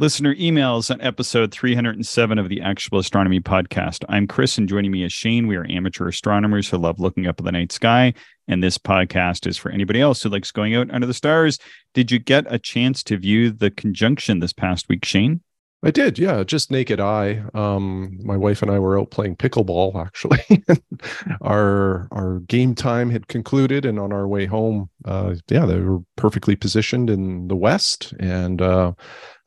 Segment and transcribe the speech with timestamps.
[0.00, 4.02] listener emails on episode 307 of the Actual Astronomy Podcast.
[4.08, 5.46] I'm Chris, and joining me is Shane.
[5.46, 8.14] We are amateur astronomers who love looking up at the night sky.
[8.48, 11.58] And this podcast is for anybody else who likes going out under the stars.
[11.92, 15.42] Did you get a chance to view the conjunction this past week, Shane?
[15.82, 17.42] I did, yeah, just naked eye.
[17.54, 19.96] Um, my wife and I were out playing pickleball.
[19.96, 20.62] Actually,
[21.40, 26.00] our our game time had concluded, and on our way home, uh, yeah, they were
[26.16, 28.92] perfectly positioned in the west, and uh,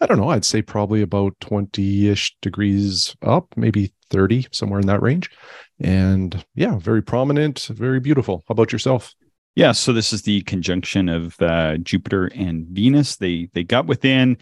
[0.02, 4.88] I don't know, I'd say probably about twenty ish degrees up, maybe thirty, somewhere in
[4.88, 5.30] that range,
[5.80, 8.44] and yeah, very prominent, very beautiful.
[8.48, 9.14] How about yourself?
[9.56, 13.18] Yeah, so this is the conjunction of uh, Jupiter and Venus.
[13.18, 14.40] They they got within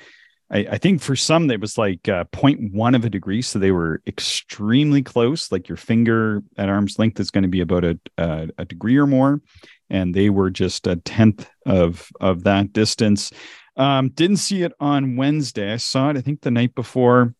[0.51, 3.71] I, I think for some it was like uh, 0.1 of a degree, so they
[3.71, 5.51] were extremely close.
[5.51, 8.97] Like your finger at arm's length is going to be about a, a, a degree
[8.97, 9.41] or more,
[9.89, 13.31] and they were just a tenth of of that distance.
[13.77, 15.73] Um, didn't see it on Wednesday.
[15.73, 17.33] I saw it, I think, the night before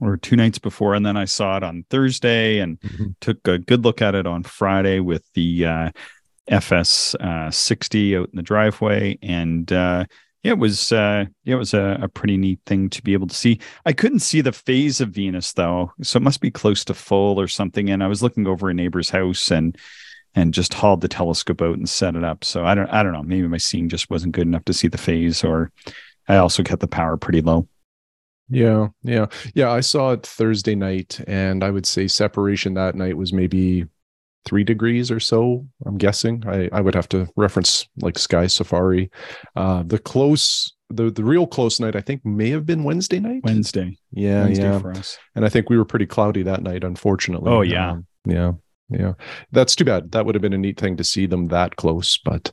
[0.00, 3.10] or two nights before, and then I saw it on Thursday and mm-hmm.
[3.20, 5.90] took a good look at it on Friday with the uh,
[6.48, 10.04] FS uh, 60 out in the driveway, and uh,
[10.42, 13.34] yeah, it was uh, it was a, a, pretty neat thing to be able to
[13.34, 13.60] see.
[13.84, 17.38] I couldn't see the phase of Venus though, so it must be close to full
[17.38, 17.90] or something.
[17.90, 19.76] And I was looking over a neighbor's house and
[20.34, 22.44] and just hauled the telescope out and set it up.
[22.44, 23.22] So I don't I don't know.
[23.22, 25.72] Maybe my seeing just wasn't good enough to see the phase, or
[26.26, 27.68] I also kept the power pretty low.
[28.48, 29.70] Yeah, yeah, yeah.
[29.70, 33.86] I saw it Thursday night, and I would say separation that night was maybe
[34.44, 35.66] three degrees or so.
[35.86, 36.42] I'm guessing.
[36.46, 39.10] I, I would have to reference like Sky Safari.
[39.56, 43.42] Uh, the close, the the real close night, I think, may have been Wednesday night.
[43.44, 43.96] Wednesday.
[44.12, 44.78] Yeah, Wednesday yeah.
[44.78, 45.18] For us.
[45.34, 47.50] And I think we were pretty cloudy that night, unfortunately.
[47.50, 48.52] Oh yeah, um, yeah,
[48.88, 49.12] yeah.
[49.52, 50.12] That's too bad.
[50.12, 52.50] That would have been a neat thing to see them that close, but.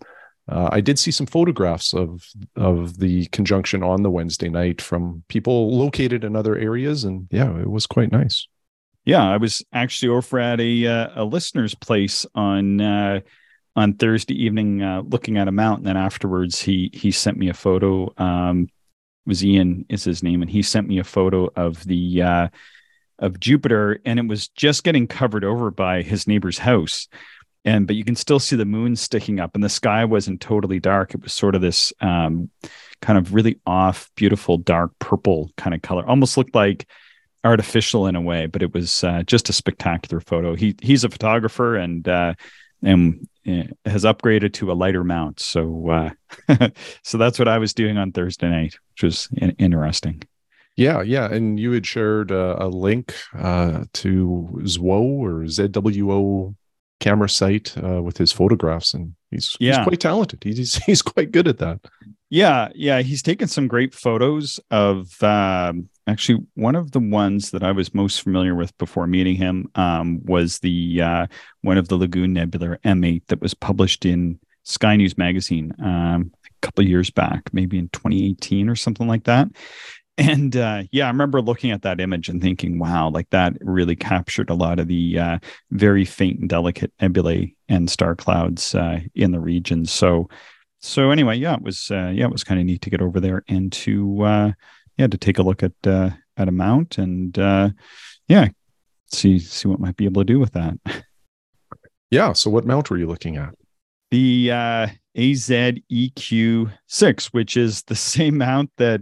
[0.49, 2.25] Uh, I did see some photographs of
[2.55, 7.59] of the conjunction on the Wednesday night from people located in other areas, and yeah,
[7.59, 8.47] it was quite nice.
[9.07, 13.21] Yeah, I was actually over at a uh, a listener's place on uh,
[13.73, 15.87] on Thursday evening, uh, looking at a mountain.
[15.87, 18.13] And afterwards, he he sent me a photo.
[18.17, 18.67] Um,
[19.25, 22.47] was Ian is his name, and he sent me a photo of the uh,
[23.17, 27.07] of Jupiter, and it was just getting covered over by his neighbor's house.
[27.63, 30.81] And but you can still see the moon sticking up, and the sky wasn't totally
[30.81, 31.13] dark.
[31.13, 32.49] It was sort of this um,
[33.01, 36.05] kind of really off, beautiful, dark purple kind of color.
[36.05, 36.87] Almost looked like
[37.47, 40.55] artificial in a way, but it was uh, just a spectacular photo.
[40.55, 42.33] He he's a photographer and uh,
[42.83, 45.39] and uh, has upgraded to a lighter mount.
[45.39, 45.89] So
[46.49, 46.69] uh,
[47.03, 50.23] so that's what I was doing on Thursday night, which was in- interesting.
[50.75, 56.55] Yeah, yeah, and you had shared a, a link uh, to ZWO or ZWO
[56.99, 59.77] camera site uh, with his photographs, and he's yeah.
[59.77, 60.43] he's quite talented.
[60.43, 61.79] He's he's quite good at that.
[62.29, 67.63] Yeah, yeah, he's taken some great photos of um, actually one of the ones that
[67.63, 71.27] I was most familiar with before meeting him um, was the uh,
[71.61, 76.49] one of the Lagoon Nebula M8 that was published in Sky News magazine um, a
[76.61, 79.47] couple years back, maybe in 2018 or something like that.
[80.17, 83.95] And uh, yeah, I remember looking at that image and thinking, wow, like that really
[83.95, 85.37] captured a lot of the uh,
[85.71, 89.85] very faint and delicate nebulae and star clouds uh, in the region.
[89.85, 90.27] So
[90.79, 93.19] so anyway, yeah, it was uh, yeah, it was kind of neat to get over
[93.19, 94.51] there and to uh,
[94.97, 97.69] yeah to take a look at uh, at a mount and uh,
[98.27, 98.47] yeah,
[99.11, 100.75] see see what might be able to do with that.
[102.09, 102.33] Yeah.
[102.33, 103.53] So what mount were you looking at?
[104.11, 104.87] The uh,
[105.17, 109.01] AZEQ6, which is the same mount that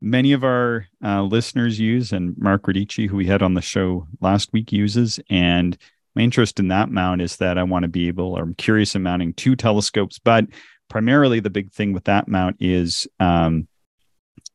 [0.00, 4.06] many of our uh, listeners use, and Mark Radici, who we had on the show
[4.20, 5.20] last week, uses.
[5.28, 5.76] And
[6.14, 8.94] my interest in that mount is that I want to be able, or I'm curious
[8.94, 10.46] in mounting two telescopes, but
[10.88, 13.68] primarily the big thing with that mount is um,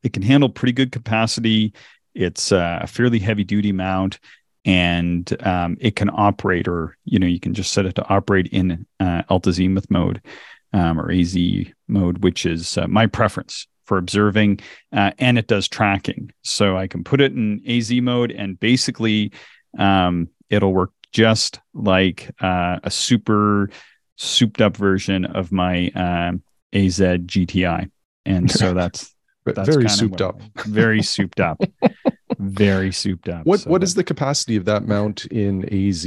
[0.04, 1.74] it can handle pretty good capacity.
[2.14, 4.20] It's a fairly heavy duty mount
[4.66, 8.48] and um, it can operate or you know you can just set it to operate
[8.48, 10.22] in uh, altazimuth mode
[10.74, 11.36] um, or az
[11.88, 14.60] mode which is uh, my preference for observing
[14.94, 19.32] uh, and it does tracking so i can put it in az mode and basically
[19.80, 23.70] um, it'll work just like uh, a super
[24.18, 26.44] souped up version of my um,
[26.74, 27.90] AZ GTI,
[28.26, 29.14] and so that's
[29.46, 31.62] that's very souped up, very souped up,
[32.38, 33.46] very souped up.
[33.46, 36.06] What so what is the capacity of that mount in AZ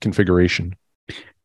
[0.00, 0.74] configuration?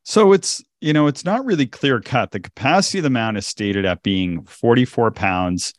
[0.03, 2.31] So it's you know it's not really clear cut.
[2.31, 5.73] The capacity of the mount is stated at being 44 pounds.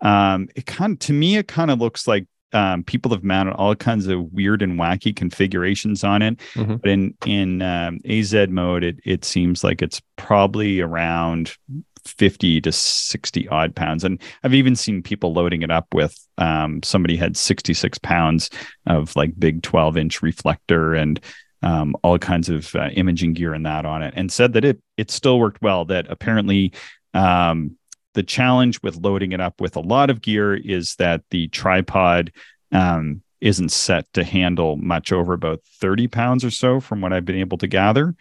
[0.00, 3.54] Um, it kind of, to me it kind of looks like um, people have mounted
[3.54, 6.38] all kinds of weird and wacky configurations on it.
[6.54, 6.76] Mm-hmm.
[6.76, 11.56] But in in um, AZ mode, it it seems like it's probably around
[12.04, 14.04] 50 to 60 odd pounds.
[14.04, 18.50] And I've even seen people loading it up with um, somebody had 66 pounds
[18.86, 21.20] of like big 12 inch reflector and
[21.62, 24.80] um, all kinds of uh, imaging gear and that on it, and said that it
[24.96, 25.84] it still worked well.
[25.84, 26.72] That apparently
[27.14, 27.76] um,
[28.14, 32.32] the challenge with loading it up with a lot of gear is that the tripod
[32.70, 37.24] um, isn't set to handle much over about 30 pounds or so, from what I've
[37.24, 38.14] been able to gather.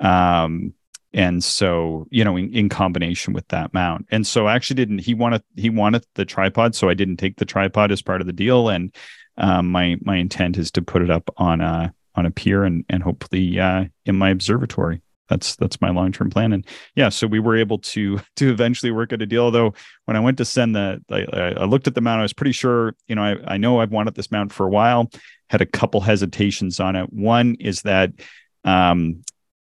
[0.00, 0.74] Um,
[1.12, 4.06] and so you know in, in, combination with that mount.
[4.10, 7.36] And so I actually didn't he wanted he wanted the tripod so i didn't take
[7.36, 8.68] the tripod as part of the deal.
[8.68, 8.94] And
[9.38, 12.84] um, my my intent is to put it up on a on a pier and
[12.88, 17.26] and hopefully uh, in my observatory that's that's my long term plan and yeah so
[17.26, 19.74] we were able to to eventually work out a deal although
[20.04, 22.52] when i went to send the I, I looked at the mount i was pretty
[22.52, 25.10] sure you know I, I know i've wanted this mount for a while
[25.50, 28.12] had a couple hesitations on it one is that
[28.64, 29.22] um,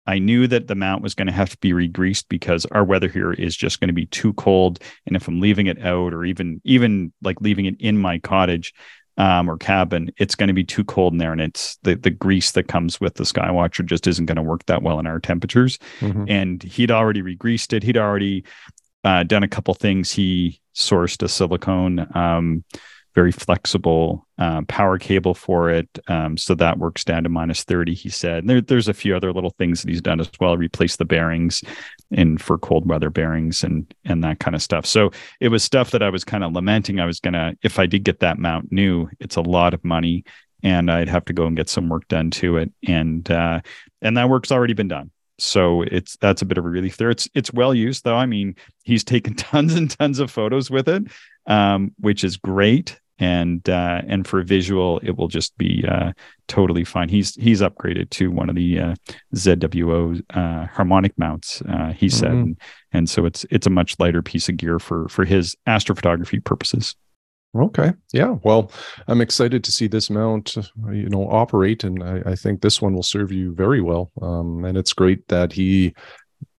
[0.08, 3.08] I knew that the mount was going to have to be regreased because our weather
[3.08, 4.80] here is just going to be too cold.
[5.06, 8.72] And if I'm leaving it out or even even like leaving it in my cottage
[9.18, 11.32] um, or cabin, it's going to be too cold in there.
[11.32, 14.64] And it's the the grease that comes with the Skywatcher just isn't going to work
[14.66, 15.78] that well in our temperatures.
[16.00, 16.24] Mm-hmm.
[16.28, 17.82] And he'd already regreased it.
[17.82, 18.44] He'd already
[19.04, 20.10] uh, done a couple things.
[20.12, 22.64] He sourced a silicone um,
[23.18, 25.88] very flexible uh, power cable for it.
[26.06, 28.46] Um, so that works down to minus 30, he said.
[28.46, 31.64] There, there's a few other little things that he's done as well, replace the bearings
[32.12, 34.86] and for cold weather bearings and and that kind of stuff.
[34.86, 35.10] So
[35.40, 37.00] it was stuff that I was kind of lamenting.
[37.00, 40.22] I was gonna, if I did get that mount new, it's a lot of money
[40.62, 42.70] and I'd have to go and get some work done to it.
[42.86, 43.62] And uh,
[44.00, 47.10] and that work's already been done so it's that's a bit of a relief there.
[47.10, 48.16] It's it's well used though.
[48.16, 51.04] I mean, he's taken tons and tons of photos with it,
[51.46, 56.12] um, which is great and uh, and for visual it will just be uh,
[56.46, 57.08] totally fine.
[57.08, 58.94] He's he's upgraded to one of the uh,
[59.34, 61.62] ZWO uh, harmonic mounts.
[61.68, 62.42] Uh, he said, mm-hmm.
[62.42, 62.60] and,
[62.92, 66.94] and, so it's it's a much lighter piece of gear for for his astrophotography purposes.
[67.56, 68.36] Okay, yeah.
[68.42, 68.70] Well,
[69.06, 70.54] I'm excited to see this mount,
[70.92, 74.12] you know, operate, and I, I think this one will serve you very well.
[74.20, 75.94] Um, and it's great that he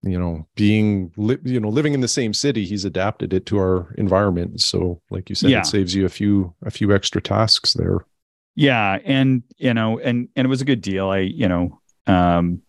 [0.03, 3.59] you know being li- you know living in the same city he's adapted it to
[3.59, 4.61] our environment.
[4.61, 5.61] So like you said yeah.
[5.61, 8.05] it saves you a few a few extra tasks there.
[8.55, 11.11] Yeah and you know and and it was a good deal.
[11.11, 12.63] I you know um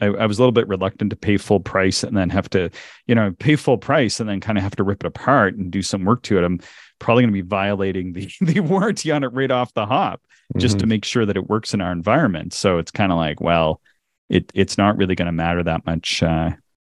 [0.00, 2.70] I, I was a little bit reluctant to pay full price and then have to
[3.06, 5.70] you know pay full price and then kind of have to rip it apart and
[5.70, 6.44] do some work to it.
[6.44, 6.60] I'm
[6.98, 10.20] probably going to be violating the the warranty on it right off the hop
[10.58, 10.80] just mm-hmm.
[10.80, 12.52] to make sure that it works in our environment.
[12.52, 13.80] So it's kind of like well
[14.28, 16.50] it it's not really going to matter that much uh,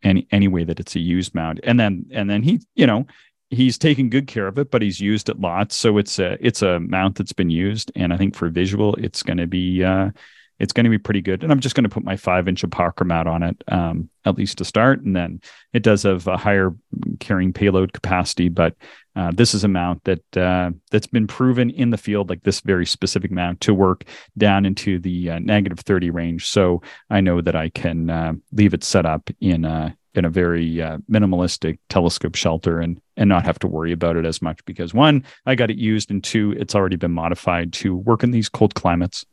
[0.04, 1.60] any any way that it's a used mount.
[1.64, 3.06] And then and then he you know
[3.50, 6.62] he's taken good care of it, but he's used it lots, so it's a it's
[6.62, 7.92] a mount that's been used.
[7.96, 10.12] And I think for visual, it's going to be uh,
[10.60, 11.44] it's going to be pretty good.
[11.44, 14.58] And I'm just going to put my five inch apochromat on it, um, at least
[14.58, 15.02] to start.
[15.02, 15.42] And then
[15.74, 16.76] it does have a higher
[17.20, 18.76] carrying payload capacity, but
[19.16, 22.62] uh, this is a mount that uh, that's been proven in the field, like this
[22.62, 24.04] very specific mount, to work
[24.38, 26.48] down into the uh, negative 30 range.
[26.48, 30.30] So I know that I can uh, leave it set up in a in a
[30.30, 34.64] very uh, minimalistic telescope shelter and and not have to worry about it as much
[34.66, 38.32] because one, I got it used, and two, it's already been modified to work in
[38.32, 39.26] these cold climates.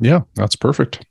[0.00, 1.04] Yeah, that's perfect.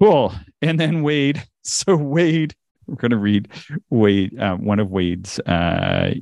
[0.00, 0.32] Cool.
[0.62, 1.42] And then Wade.
[1.70, 2.54] So Wade,
[2.86, 3.48] we're going to read
[3.90, 6.14] Wade, uh, one of Wade's uh,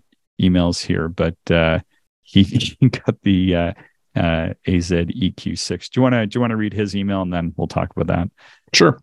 [0.43, 1.79] emails here, but uh,
[2.25, 2.43] he,
[2.81, 3.55] he got the
[4.17, 5.91] uh, uh, AZEQ6.
[5.91, 7.91] Do you want to do you want to read his email and then we'll talk
[7.95, 8.31] about that?
[8.73, 9.01] Sure.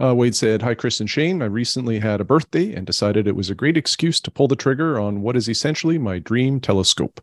[0.00, 1.42] Uh, Wade said, Hi, Chris and Shane.
[1.42, 4.56] I recently had a birthday and decided it was a great excuse to pull the
[4.56, 7.20] trigger on what is essentially my dream telescope.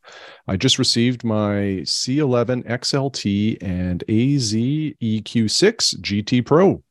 [0.47, 6.83] I just received my C11 XLT and AZEQ6 GT Pro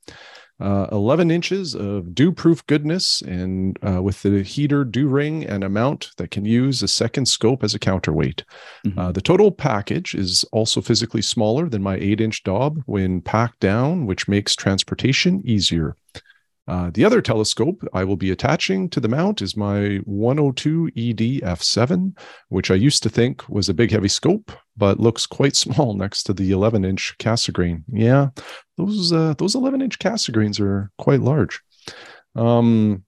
[0.60, 5.64] uh, 11 inches of dew proof goodness and uh, with the heater dew ring and
[5.64, 8.44] a mount that can use a second scope as a counterweight.
[8.86, 8.98] Mm-hmm.
[8.98, 13.60] Uh, the total package is also physically smaller than my 8 inch Dob when packed
[13.60, 15.96] down, which makes transportation easier.
[16.68, 21.42] Uh, the other telescope I will be attaching to the mount is my 102 ED
[21.42, 22.16] f7,
[22.50, 26.24] which I used to think was a big heavy scope, but looks quite small next
[26.24, 27.84] to the 11 inch Cassegrain.
[27.88, 28.28] Yeah,
[28.76, 31.60] those uh, those 11 inch Cassegrains are quite large.
[32.34, 33.04] Um,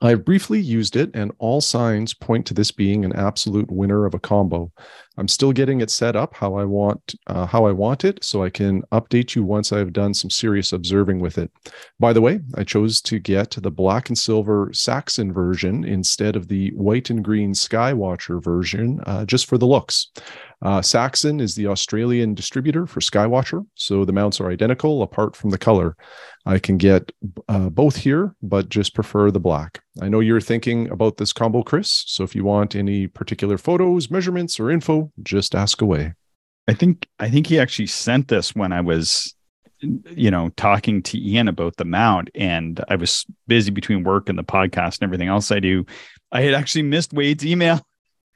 [0.00, 4.06] I have briefly used it, and all signs point to this being an absolute winner
[4.06, 4.70] of a combo.
[5.16, 8.44] I'm still getting it set up how I want uh, how I want it, so
[8.44, 11.50] I can update you once I've done some serious observing with it.
[11.98, 16.46] By the way, I chose to get the black and silver Saxon version instead of
[16.46, 20.12] the white and green Skywatcher version, uh, just for the looks.
[20.62, 25.50] Uh, Saxon is the Australian distributor for Skywatcher, so the mounts are identical apart from
[25.50, 25.96] the color.
[26.48, 27.12] I can get
[27.50, 29.82] uh, both here, but just prefer the black.
[30.00, 32.04] I know you're thinking about this combo, Chris.
[32.06, 36.14] So if you want any particular photos, measurements, or info, just ask away.
[36.66, 39.34] I think I think he actually sent this when I was
[39.80, 44.38] you know talking to Ian about the mount and I was busy between work and
[44.38, 45.84] the podcast and everything else I do.
[46.32, 47.86] I had actually missed Wade's email.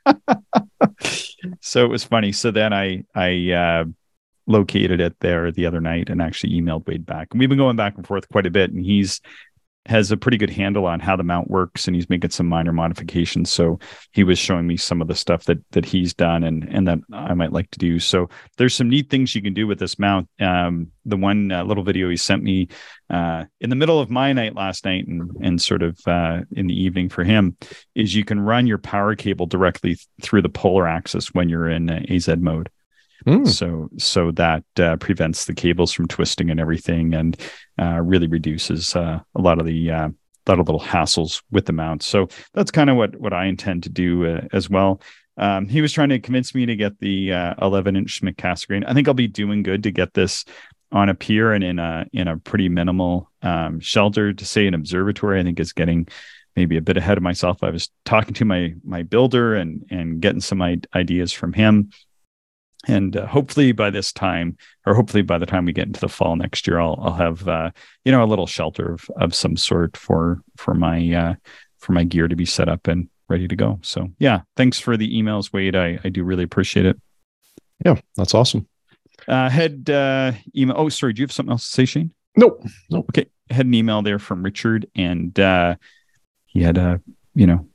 [1.62, 2.32] so it was funny.
[2.32, 3.84] So then I I uh,
[4.46, 7.28] located it there the other night and actually emailed Wade back.
[7.30, 9.20] And we've been going back and forth quite a bit, and he's
[9.86, 12.72] has a pretty good handle on how the mount works and he's making some minor
[12.72, 13.50] modifications.
[13.50, 13.80] So
[14.12, 16.98] he was showing me some of the stuff that that he's done and and that
[17.12, 17.98] i might like to do.
[17.98, 20.28] So there's some neat things you can do with this mount.
[20.40, 22.68] Um, the one uh, little video he sent me
[23.10, 26.68] uh, in the middle of my night last night and and sort of uh, in
[26.68, 27.56] the evening for him
[27.94, 31.68] is you can run your power cable directly th- through the polar axis when you're
[31.68, 32.70] in az mode
[33.26, 33.48] Mm.
[33.48, 37.36] So so that uh, prevents the cables from twisting and everything, and
[37.80, 40.08] uh, really reduces uh, a lot of the uh,
[40.48, 42.02] lot of little hassles with the mount.
[42.02, 45.00] So that's kind of what what I intend to do uh, as well.
[45.36, 48.84] Um, he was trying to convince me to get the uh, 11 inch Schmidt Cassegrain.
[48.86, 50.44] I think I'll be doing good to get this
[50.90, 54.32] on a pier and in a in a pretty minimal um, shelter.
[54.32, 56.08] To say an observatory, I think is getting
[56.56, 57.62] maybe a bit ahead of myself.
[57.62, 60.62] I was talking to my my builder and and getting some
[60.94, 61.90] ideas from him
[62.88, 66.08] and uh, hopefully by this time or hopefully by the time we get into the
[66.08, 67.70] fall next year i'll, I'll have uh,
[68.04, 71.34] you know a little shelter of, of some sort for for my uh,
[71.82, 73.78] for my gear to be set up and ready to go.
[73.82, 75.76] So yeah thanks for the emails wade.
[75.76, 77.00] I, I do really appreciate it.
[77.84, 78.68] Yeah that's awesome.
[79.28, 82.12] Uh had uh email oh sorry do you have something else to say shane?
[82.36, 82.64] Nope.
[82.90, 83.06] Nope.
[83.10, 83.28] Okay.
[83.50, 85.76] Had an email there from richard and uh
[86.46, 87.00] he had a
[87.34, 87.66] you know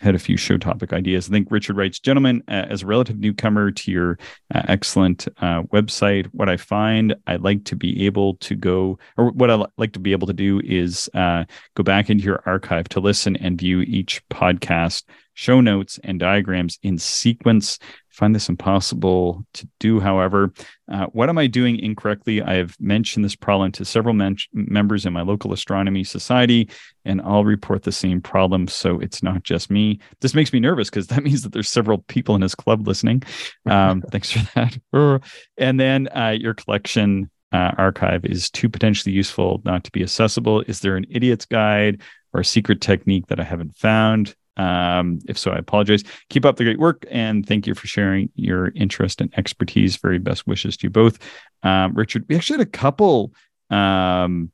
[0.00, 1.28] had a few show topic ideas.
[1.28, 4.18] I think Richard writes, Gentlemen, uh, as a relative newcomer to your
[4.54, 9.30] uh, excellent uh, website, what I find I like to be able to go, or
[9.30, 12.88] what I like to be able to do is uh, go back into your archive
[12.90, 17.78] to listen and view each podcast show notes and diagrams in sequence
[18.18, 20.00] find this impossible to do.
[20.00, 20.52] However,
[20.90, 22.42] uh, what am I doing incorrectly?
[22.42, 26.68] I have mentioned this problem to several men- members in my local astronomy society,
[27.04, 28.66] and I'll report the same problem.
[28.66, 30.00] So it's not just me.
[30.20, 33.22] This makes me nervous because that means that there's several people in his club listening.
[33.66, 34.76] Um, thanks for that.
[35.56, 40.62] And then uh, your collection uh, archive is too potentially useful not to be accessible.
[40.62, 44.34] Is there an idiot's guide or a secret technique that I haven't found?
[44.58, 46.02] Um, if so, I apologize.
[46.28, 49.96] Keep up the great work and thank you for sharing your interest and expertise.
[49.96, 51.18] Very best wishes to you both.
[51.62, 53.32] Um, Richard, we actually had a couple
[53.70, 54.50] um,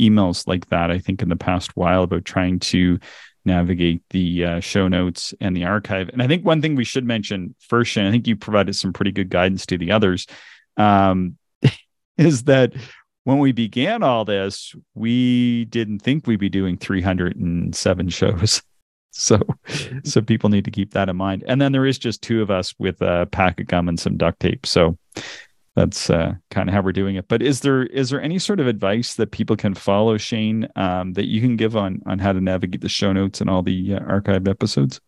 [0.00, 2.98] emails like that, I think, in the past while about trying to
[3.44, 6.08] navigate the uh, show notes and the archive.
[6.08, 8.92] And I think one thing we should mention first, and I think you provided some
[8.92, 10.26] pretty good guidance to the others,
[10.76, 11.36] um,
[12.16, 12.72] is that
[13.24, 18.62] when we began all this, we didn't think we'd be doing 307 shows.
[19.16, 19.38] So,
[20.02, 21.44] so people need to keep that in mind.
[21.46, 24.16] And then there is just two of us with a pack of gum and some
[24.16, 24.66] duct tape.
[24.66, 24.98] So
[25.76, 27.28] that's uh, kind of how we're doing it.
[27.28, 31.12] But is there is there any sort of advice that people can follow, Shane, um,
[31.12, 33.94] that you can give on on how to navigate the show notes and all the
[33.94, 35.00] uh, archived episodes?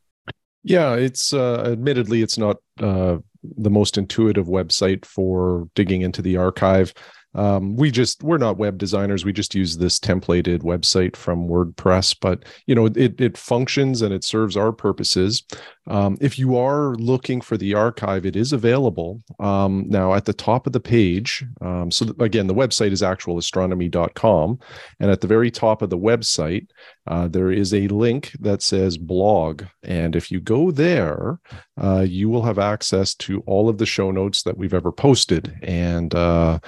[0.63, 6.37] Yeah, it's uh, admittedly it's not uh, the most intuitive website for digging into the
[6.37, 6.93] archive
[7.37, 9.25] um, we just we're not web designers.
[9.25, 14.13] We just use this templated website from wordpress but you know it, it functions and
[14.13, 15.45] it serves our purposes.
[15.89, 20.33] Um, if you are looking for the archive it is available um, now at the
[20.33, 24.59] top of the page um, so again the website is actualastronomy.com
[24.99, 26.67] and at the very top of the website
[27.07, 31.39] uh, there is a link that says blog and if you go there
[31.81, 35.57] uh, you will have access to all of the show notes that we've ever posted
[35.63, 36.59] and uh,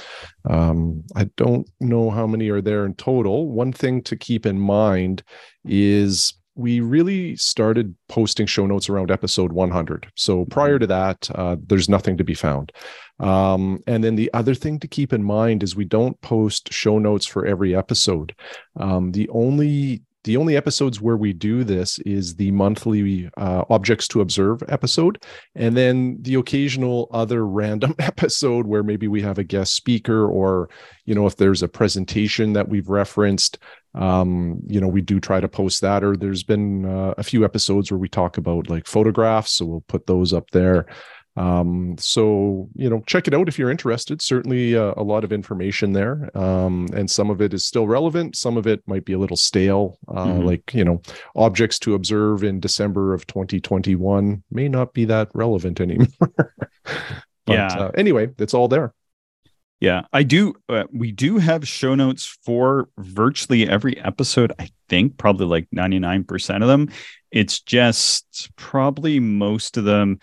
[0.59, 3.49] um, I don't know how many are there in total.
[3.50, 5.23] One thing to keep in mind
[5.65, 10.09] is we really started posting show notes around episode 100.
[10.17, 10.81] So prior mm-hmm.
[10.81, 12.73] to that, uh, there's nothing to be found.
[13.21, 16.99] Um, and then the other thing to keep in mind is we don't post show
[16.99, 18.35] notes for every episode.
[18.77, 24.09] Um, the only the only episodes where we do this is the monthly uh, objects
[24.09, 25.23] to observe episode
[25.55, 30.69] and then the occasional other random episode where maybe we have a guest speaker or
[31.05, 33.59] you know if there's a presentation that we've referenced
[33.95, 37.45] um, you know we do try to post that or there's been uh, a few
[37.45, 40.87] episodes where we talk about like photographs so we'll put those up there
[41.38, 44.21] Um, so you know, check it out if you're interested.
[44.21, 48.37] Certainly, uh, a lot of information there, um, and some of it is still relevant.
[48.37, 50.42] Some of it might be a little stale, uh, mm-hmm.
[50.45, 51.00] like you know,
[51.37, 56.09] objects to observe in December of 2021 may not be that relevant anymore.
[56.26, 57.07] but,
[57.47, 57.68] yeah.
[57.68, 58.92] Uh, anyway, it's all there.
[59.80, 60.54] Yeah, I do.
[60.68, 64.52] Uh, we do have show notes for virtually every episode.
[64.59, 66.90] I think probably like 99% of them.
[67.30, 70.18] It's just probably most of them.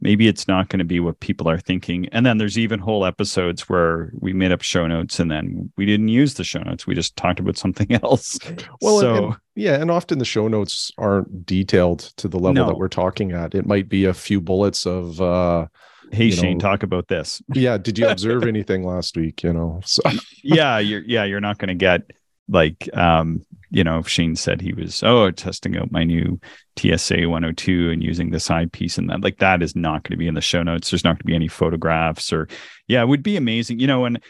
[0.00, 2.08] Maybe it's not going to be what people are thinking.
[2.10, 5.86] And then there's even whole episodes where we made up show notes and then we
[5.86, 6.86] didn't use the show notes.
[6.86, 8.38] We just talked about something else.
[8.80, 9.80] Well, so, and, yeah.
[9.80, 12.66] And often the show notes aren't detailed to the level no.
[12.66, 13.54] that we're talking at.
[13.54, 15.66] It might be a few bullets of, uh,
[16.10, 19.52] hey you shane know, talk about this yeah did you observe anything last week you
[19.52, 20.00] know so
[20.42, 22.10] yeah you're yeah you're not going to get
[22.48, 26.38] like um you know if shane said he was oh testing out my new
[26.76, 30.28] tsa 102 and using this eyepiece and that like that is not going to be
[30.28, 32.48] in the show notes there's not going to be any photographs or
[32.86, 34.20] yeah it would be amazing you know and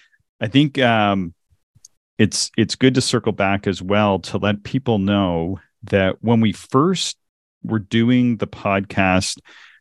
[0.40, 1.35] i think um
[2.18, 6.52] it's it's good to circle back as well to let people know that when we
[6.52, 7.16] first
[7.62, 9.38] were doing the podcast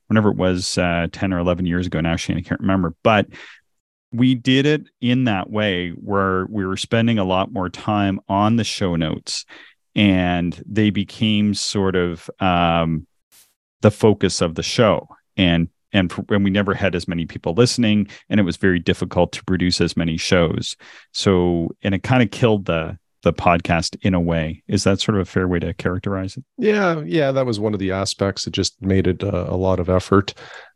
[0.07, 2.95] whenever it was uh, 10 or 11 years ago now, Shane, I can't remember.
[3.03, 3.27] But
[4.11, 8.55] we did it in that way where we were spending a lot more time on
[8.55, 9.45] the show notes
[9.95, 13.05] and they became sort of um,
[13.81, 15.07] the focus of the show.
[15.35, 19.31] And and, and we never had as many people listening and it was very difficult
[19.31, 20.75] to produce as many shows
[21.13, 24.63] so and it kind of killed the the podcast in a way.
[24.67, 26.43] Is that sort of a fair way to characterize it?
[26.57, 28.45] Yeah, yeah, that was one of the aspects.
[28.47, 30.33] It just made it a, a lot of effort.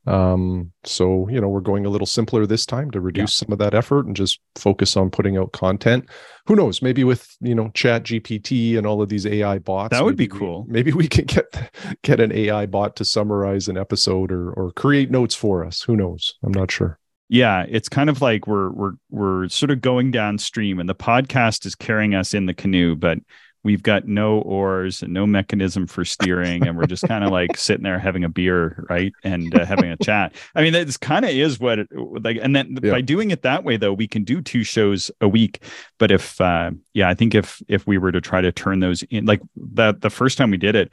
[0.08, 3.46] Um, so you know, we're going a little simpler this time to reduce yeah.
[3.46, 6.10] some of that effort and just focus on putting out content.
[6.48, 6.82] Who knows?
[6.82, 10.28] Maybe with you know Chat GPT and all of these AI bots, that would be
[10.28, 10.66] cool.
[10.66, 11.72] We, maybe we can get
[12.04, 15.84] get an AI bot to summarize an episode or or create notes for us.
[15.84, 16.34] Who knows?
[16.44, 16.98] I'm not sure
[17.32, 21.66] yeah it's kind of like we're we're we're sort of going downstream and the podcast
[21.66, 23.18] is carrying us in the canoe but
[23.64, 27.56] we've got no oars and no mechanism for steering and we're just kind of like
[27.56, 31.24] sitting there having a beer right and uh, having a chat i mean that's kind
[31.24, 32.92] of is what it, like and then yeah.
[32.92, 35.64] by doing it that way though we can do two shows a week
[36.00, 39.04] but if uh yeah i think if if we were to try to turn those
[39.04, 40.92] in like that the first time we did it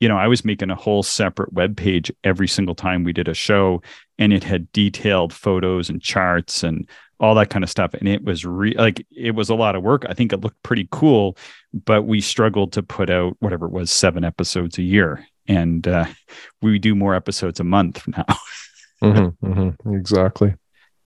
[0.00, 3.28] you know, I was making a whole separate web page every single time we did
[3.28, 3.82] a show,
[4.18, 7.94] and it had detailed photos and charts and all that kind of stuff.
[7.94, 10.04] And it was re- like it was a lot of work.
[10.08, 11.38] I think it looked pretty cool,
[11.72, 16.06] but we struggled to put out whatever it was seven episodes a year, and uh,
[16.60, 18.24] we do more episodes a month now.
[19.02, 20.54] mm-hmm, mm-hmm, exactly.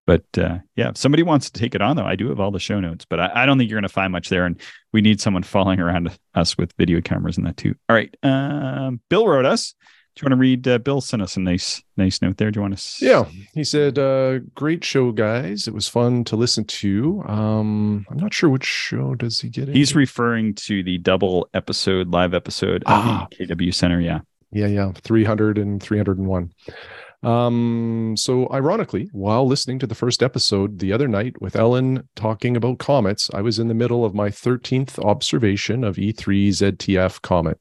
[0.07, 2.51] But uh, yeah, if somebody wants to take it on, though, I do have all
[2.51, 4.45] the show notes, but I, I don't think you're going to find much there.
[4.45, 4.61] And
[4.93, 7.75] we need someone following around us with video cameras and that too.
[7.89, 8.15] All right.
[8.23, 9.75] Um, Bill wrote us.
[10.17, 10.69] Do you want to read?
[10.69, 12.51] Uh, Bill sent us a nice, nice note there.
[12.51, 13.07] Do you want to?
[13.07, 15.69] Yeah, he said, uh, "Great show, guys.
[15.69, 17.23] It was fun to listen to.
[17.27, 19.69] Um, I'm not sure which show does he get.
[19.69, 23.29] He's referring to the double episode, live episode, ah.
[23.33, 24.01] KW Center.
[24.01, 26.53] Yeah, yeah, yeah, 300 and 301.
[27.23, 32.57] Um, so ironically, while listening to the first episode the other night with Ellen talking
[32.57, 37.59] about comets, I was in the middle of my 13th observation of E3 ZTF comet.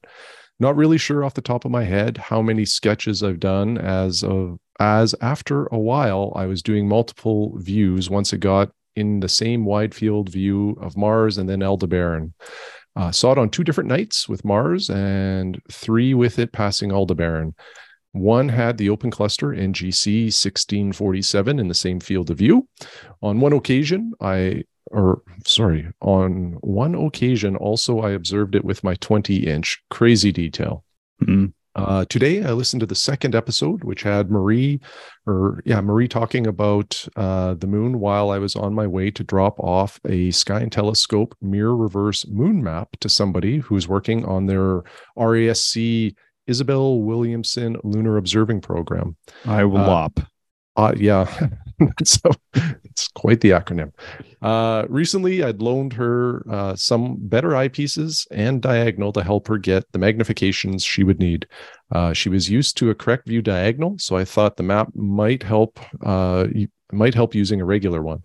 [0.58, 4.22] Not really sure off the top of my head how many sketches I've done as
[4.22, 9.28] of as after a while I was doing multiple views once it got in the
[9.28, 12.32] same wide field view of Mars and then Aldebaran.
[12.96, 17.54] Uh, saw it on two different nights with Mars and three with it passing Aldebaran.
[18.12, 22.68] One had the open cluster NGC 1647 in the same field of view.
[23.22, 28.96] On one occasion, I, or sorry, on one occasion, also I observed it with my
[28.96, 29.80] 20 inch.
[29.90, 30.84] Crazy detail.
[31.22, 31.46] Mm-hmm.
[31.76, 34.80] Uh, today, I listened to the second episode, which had Marie,
[35.24, 39.22] or yeah, Marie talking about uh, the moon while I was on my way to
[39.22, 44.46] drop off a Sky and Telescope mirror reverse moon map to somebody who's working on
[44.46, 44.82] their
[45.16, 46.12] RASC
[46.46, 49.16] Isabel Williamson Lunar Observing Program.
[49.46, 50.08] I will uh,
[50.76, 51.48] Uh, yeah,
[52.04, 52.30] so
[52.84, 53.92] it's quite the acronym.
[54.40, 59.84] Uh, recently, I'd loaned her uh, some better eyepieces and diagonal to help her get
[59.92, 61.46] the magnifications she would need.
[61.92, 65.42] Uh, she was used to a correct view diagonal, so I thought the map might
[65.42, 65.78] help.
[66.04, 66.46] Uh,
[66.92, 68.22] might help using a regular one.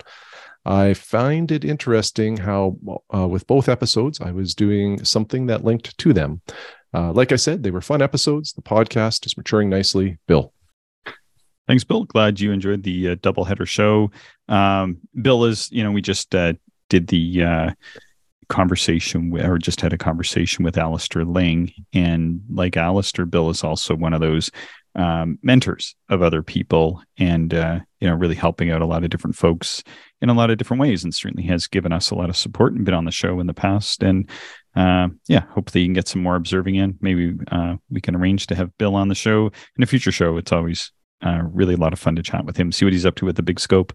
[0.65, 2.77] I find it interesting how,
[3.13, 6.41] uh, with both episodes, I was doing something that linked to them.
[6.93, 8.53] Uh, like I said, they were fun episodes.
[8.53, 10.17] The podcast is maturing nicely.
[10.27, 10.53] Bill.
[11.67, 12.05] Thanks, Bill.
[12.05, 14.11] Glad you enjoyed the uh, double header show.
[14.47, 16.53] Um, Bill is, you know, we just uh,
[16.89, 17.71] did the uh,
[18.49, 21.73] conversation with, or just had a conversation with Alister Ling.
[21.91, 24.51] And like Alister, Bill is also one of those
[24.93, 29.09] um, mentors of other people and, uh, you know, really helping out a lot of
[29.09, 29.83] different folks
[30.21, 31.03] in a lot of different ways.
[31.03, 33.47] And certainly has given us a lot of support and been on the show in
[33.47, 34.03] the past.
[34.03, 34.29] And
[34.75, 36.97] uh, yeah, hopefully you can get some more observing in.
[37.01, 40.37] Maybe uh, we can arrange to have Bill on the show in a future show.
[40.37, 40.91] It's always
[41.25, 43.25] uh, really a lot of fun to chat with him, see what he's up to
[43.25, 43.93] with the big scope.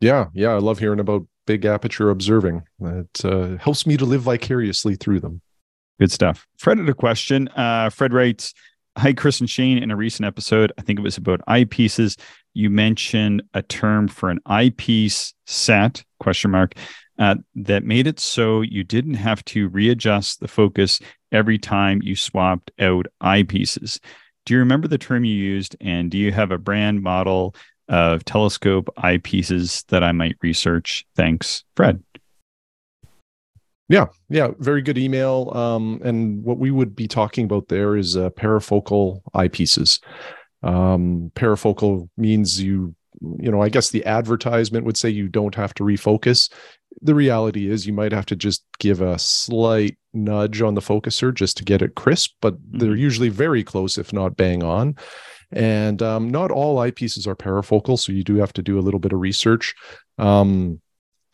[0.00, 2.62] Yeah, yeah, I love hearing about big aperture observing.
[2.80, 5.40] It uh, helps me to live vicariously through them.
[6.00, 6.46] Good stuff.
[6.58, 7.48] Fred had a question.
[7.48, 8.52] Uh, Fred writes,
[8.96, 9.78] Hi, Chris and Shane.
[9.78, 12.18] In a recent episode, I think it was about eyepieces.
[12.54, 16.74] You mentioned a term for an eyepiece set question mark
[17.18, 21.00] uh, that made it so you didn't have to readjust the focus
[21.32, 24.00] every time you swapped out eyepieces.
[24.46, 25.76] Do you remember the term you used?
[25.80, 27.54] And do you have a brand model
[27.88, 31.04] of telescope eyepieces that I might research?
[31.16, 32.02] Thanks, Fred.
[33.88, 35.52] Yeah, yeah, very good email.
[35.54, 40.02] Um, and what we would be talking about there is uh, parafocal eyepieces.
[40.62, 42.94] Um, parafocal means you,
[43.40, 46.50] you know, I guess the advertisement would say you don't have to refocus.
[47.02, 51.34] The reality is you might have to just give a slight nudge on the focuser
[51.34, 52.78] just to get it crisp, but mm-hmm.
[52.78, 54.96] they're usually very close, if not bang on.
[55.52, 59.00] And um, not all eyepieces are parafocal, so you do have to do a little
[59.00, 59.74] bit of research.
[60.18, 60.80] Um,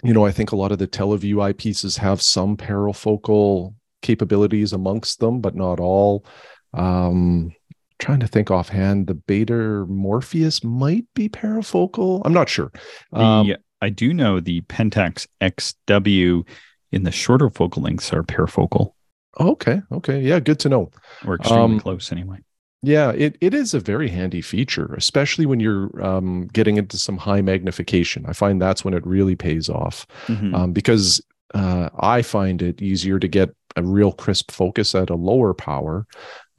[0.03, 5.21] you know, I think a lot of the Televue eyepieces have some parafocal capabilities amongst
[5.21, 6.25] them, but not all.
[6.73, 7.53] Um,
[8.01, 12.23] trying to think offhand, the Baader Morpheus might be parafocal.
[12.25, 12.73] I'm not sure.
[13.13, 16.47] Um, the, I do know the Pentax XW
[16.93, 18.93] in the shorter focal lengths are parafocal.
[19.39, 19.81] Okay.
[19.93, 20.21] Okay.
[20.21, 20.41] Yeah.
[20.41, 20.91] Good to know.
[21.25, 22.39] We're extremely um, close anyway.
[22.83, 27.19] Yeah, it, it is a very handy feature, especially when you're um, getting into some
[27.19, 28.25] high magnification.
[28.27, 30.55] I find that's when it really pays off mm-hmm.
[30.55, 31.21] um, because
[31.53, 36.07] uh, I find it easier to get a real crisp focus at a lower power.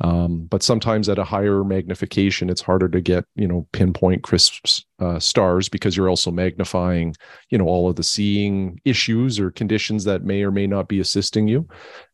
[0.02, 4.66] Um, but sometimes at a higher magnification, it's harder to get, you know, pinpoint crisp
[5.00, 7.16] uh, stars because you're also magnifying,
[7.50, 11.00] you know, all of the seeing issues or conditions that may or may not be
[11.00, 11.68] assisting you.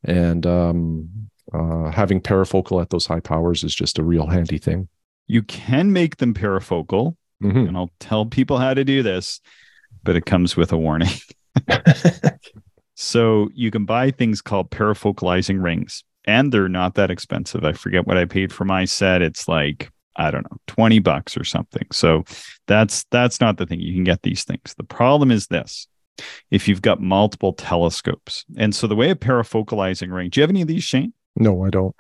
[0.03, 1.09] And um,
[1.53, 4.89] uh, having parafocal at those high powers is just a real handy thing.
[5.27, 7.67] You can make them parafocal, mm-hmm.
[7.67, 9.39] and I'll tell people how to do this,
[10.03, 11.09] but it comes with a warning.
[12.95, 17.63] so you can buy things called parafocalizing rings, and they're not that expensive.
[17.63, 19.21] I forget what I paid for my set.
[19.21, 21.85] It's like I don't know, 20 bucks or something.
[21.91, 22.25] So
[22.67, 23.79] that's that's not the thing.
[23.79, 24.73] You can get these things.
[24.75, 25.87] The problem is this.
[26.49, 28.43] If you've got multiple telescopes.
[28.57, 31.13] And so the way a parafocalizing ring, do you have any of these, Shane?
[31.35, 31.95] No, I don't.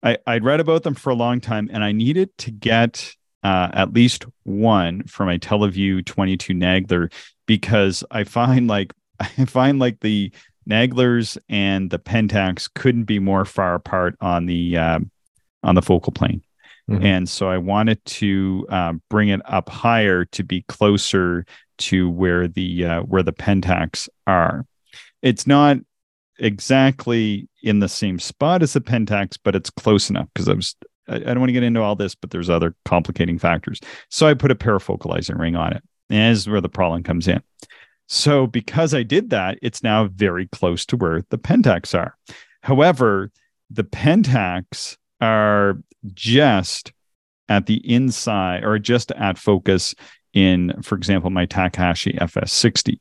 [0.00, 3.70] I, I'd read about them for a long time and I needed to get uh,
[3.72, 7.12] at least one for my Televue 22 Nagler
[7.46, 10.32] because I find like I find like the
[10.68, 14.98] Naglers and the Pentax couldn't be more far apart on the uh,
[15.62, 16.42] on the focal plane.
[16.90, 17.04] Mm-hmm.
[17.04, 21.44] And so I wanted to uh, bring it up higher to be closer
[21.78, 24.66] to where the uh, where the Pentax are.
[25.22, 25.78] It's not
[26.38, 30.76] exactly in the same spot as the Pentax, but it's close enough because I was
[31.08, 33.80] I, don't want to get into all this, but there's other complicating factors.
[34.10, 35.82] So I put a parafocalizing ring on it.
[36.10, 37.42] And this is where the problem comes in.
[38.08, 42.16] So because I did that, it's now very close to where the Pentax are.
[42.62, 43.30] However,
[43.70, 45.78] the Pentax are
[46.14, 46.92] just
[47.50, 49.94] at the inside or just at focus
[50.32, 52.98] in, for example, my Takahashi FS60.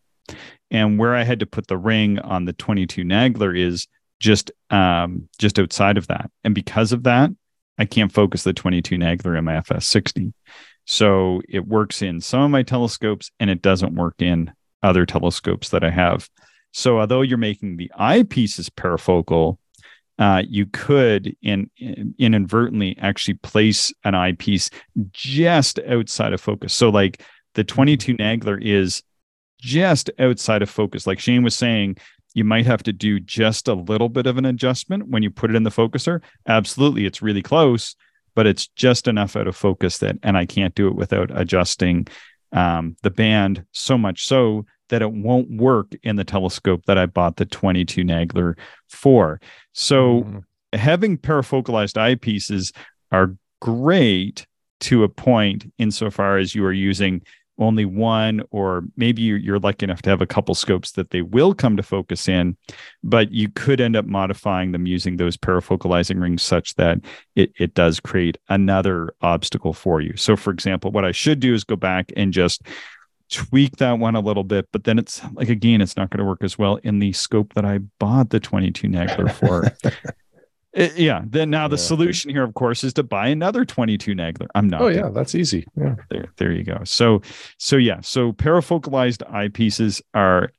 [0.72, 3.88] And where I had to put the ring on the 22 Nagler is
[4.20, 6.30] just um, just outside of that.
[6.44, 7.30] And because of that,
[7.78, 10.34] I can't focus the 22 Nagler in my FS60.
[10.86, 14.52] So it works in some of my telescopes and it doesn't work in
[14.84, 16.30] other telescopes that I have.
[16.72, 19.58] So although you're making the eyepieces parafocal,
[20.20, 24.70] uh, you could in, in, inadvertently actually place an eyepiece
[25.12, 26.74] just outside of focus.
[26.74, 27.22] So like
[27.54, 29.04] the 22 Nagler is
[29.60, 31.08] just outside of focus.
[31.08, 31.98] Like Shane was saying,
[32.34, 35.50] you might have to do just a little bit of an adjustment when you put
[35.50, 36.22] it in the focuser.
[36.48, 37.96] Absolutely, it's really close,
[38.36, 42.08] but it's just enough out of focus that, and I can't do it without adjusting
[42.52, 47.06] um, the band so much so that it won't work in the telescope that I
[47.06, 48.58] bought the 22 Nagler
[48.88, 49.40] for.
[49.74, 50.78] So mm-hmm.
[50.78, 52.74] having parafocalized eyepieces
[53.12, 54.46] are great
[54.80, 57.22] to a point insofar as you are using
[57.58, 61.54] only one, or maybe you're lucky enough to have a couple scopes that they will
[61.54, 62.56] come to focus in,
[63.04, 67.00] but you could end up modifying them using those parafocalizing rings such that
[67.36, 70.16] it, it does create another obstacle for you.
[70.16, 72.62] So, for example, what I should do is go back and just
[73.30, 76.26] tweak that one a little bit, but then it's like again, it's not going to
[76.26, 79.76] work as well in the scope that I bought the 22 Nagler for.
[80.78, 81.24] It, yeah.
[81.26, 81.82] Then now the yeah.
[81.82, 84.46] solution here, of course, is to buy another 22 Nagler.
[84.54, 84.82] I'm not.
[84.82, 85.66] Oh yeah, that's easy.
[85.76, 85.96] Yeah.
[86.12, 86.82] There, there you go.
[86.84, 87.24] So,
[87.58, 88.00] so yeah.
[88.02, 90.52] So parafocalized eyepieces are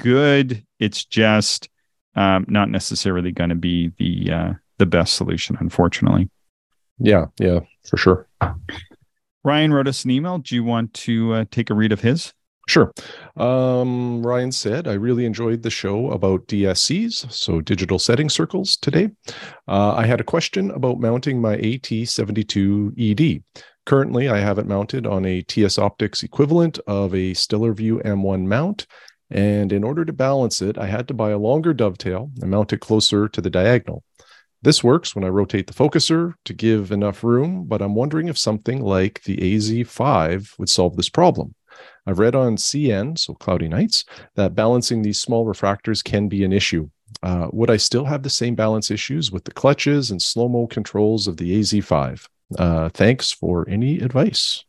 [0.00, 0.62] good.
[0.78, 1.70] It's just
[2.14, 6.28] um, not necessarily going to be the uh, the best solution, unfortunately.
[6.98, 7.26] Yeah.
[7.40, 7.60] Yeah.
[7.88, 8.28] For sure.
[9.44, 10.38] Ryan wrote us an email.
[10.38, 12.34] Do you want to uh, take a read of his?
[12.66, 12.92] Sure.
[13.36, 19.10] Um, Ryan said, I really enjoyed the show about DSCs, so digital setting circles today.
[19.68, 23.42] Uh, I had a question about mounting my AT72ED.
[23.86, 28.86] Currently, I have it mounted on a TS Optics equivalent of a Stellarvue M1 mount.
[29.30, 32.72] And in order to balance it, I had to buy a longer dovetail and mount
[32.72, 34.02] it closer to the diagonal.
[34.62, 38.38] This works when I rotate the focuser to give enough room, but I'm wondering if
[38.38, 41.54] something like the AZ5 would solve this problem.
[42.06, 46.52] I've read on CN, so Cloudy Nights, that balancing these small refractors can be an
[46.52, 46.88] issue.
[47.22, 50.66] Uh, would I still have the same balance issues with the clutches and slow mo
[50.66, 52.26] controls of the AZ5?
[52.58, 54.64] Uh, thanks for any advice.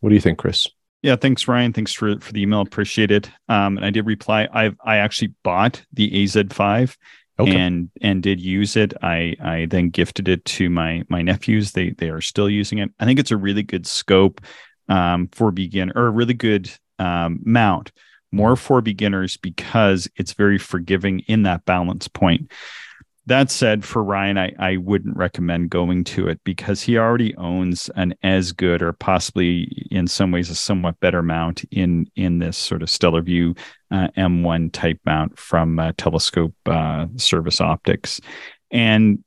[0.00, 0.66] What do you think, Chris?
[1.02, 1.72] Yeah, thanks, Ryan.
[1.72, 2.60] Thanks for, for the email.
[2.60, 3.30] Appreciate it.
[3.48, 4.48] Um, and I did reply.
[4.52, 6.96] I I actually bought the AZ5
[7.38, 7.56] okay.
[7.56, 8.94] and and did use it.
[9.02, 11.72] I I then gifted it to my my nephews.
[11.72, 12.90] They they are still using it.
[12.98, 14.40] I think it's a really good scope
[14.88, 17.92] um, for beginner or a really good um, mount
[18.32, 22.50] more for beginners because it's very forgiving in that balance point.
[23.26, 27.90] That said, for Ryan, I, I wouldn't recommend going to it because he already owns
[27.90, 32.56] an as good or possibly in some ways a somewhat better mount in in this
[32.56, 33.56] sort of Stellarvue
[33.90, 38.18] uh, M1 type mount from uh, Telescope uh, Service Optics.
[38.70, 39.22] And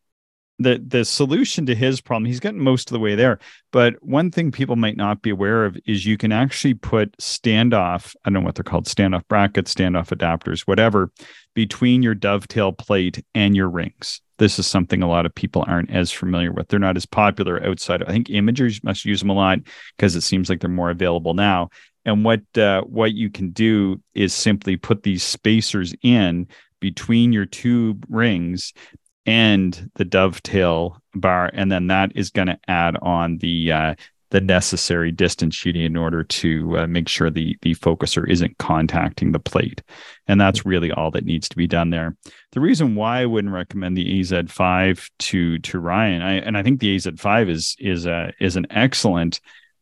[0.62, 3.40] the the solution to his problem he's gotten most of the way there.
[3.72, 8.16] But one thing people might not be aware of is you can actually put standoff
[8.26, 11.12] i don't know what they're called standoff brackets standoff adapters whatever
[11.54, 14.22] between your dovetail plate and your rings.
[14.38, 16.68] This is something a lot of people aren't as familiar with.
[16.68, 18.04] They're not as popular outside.
[18.04, 19.60] I think imagers must use them a lot
[19.96, 21.70] because it seems like they're more available now.
[22.06, 26.48] And what uh, what you can do is simply put these spacers in
[26.80, 28.74] between your two rings
[29.26, 33.96] and the dovetail bar, and then that is going to add on the uh,
[34.32, 39.32] the necessary distance shooting in order to uh, make sure the the focuser isn't contacting
[39.32, 39.84] the plate,
[40.28, 42.16] and that's really all that needs to be done there.
[42.54, 46.80] The reason why I wouldn't recommend the AZ5 to to Ryan, I, and I think
[46.80, 49.42] the AZ5 is is a is an excellent,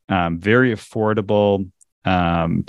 [0.10, 1.70] um, very affordable
[2.04, 2.66] um,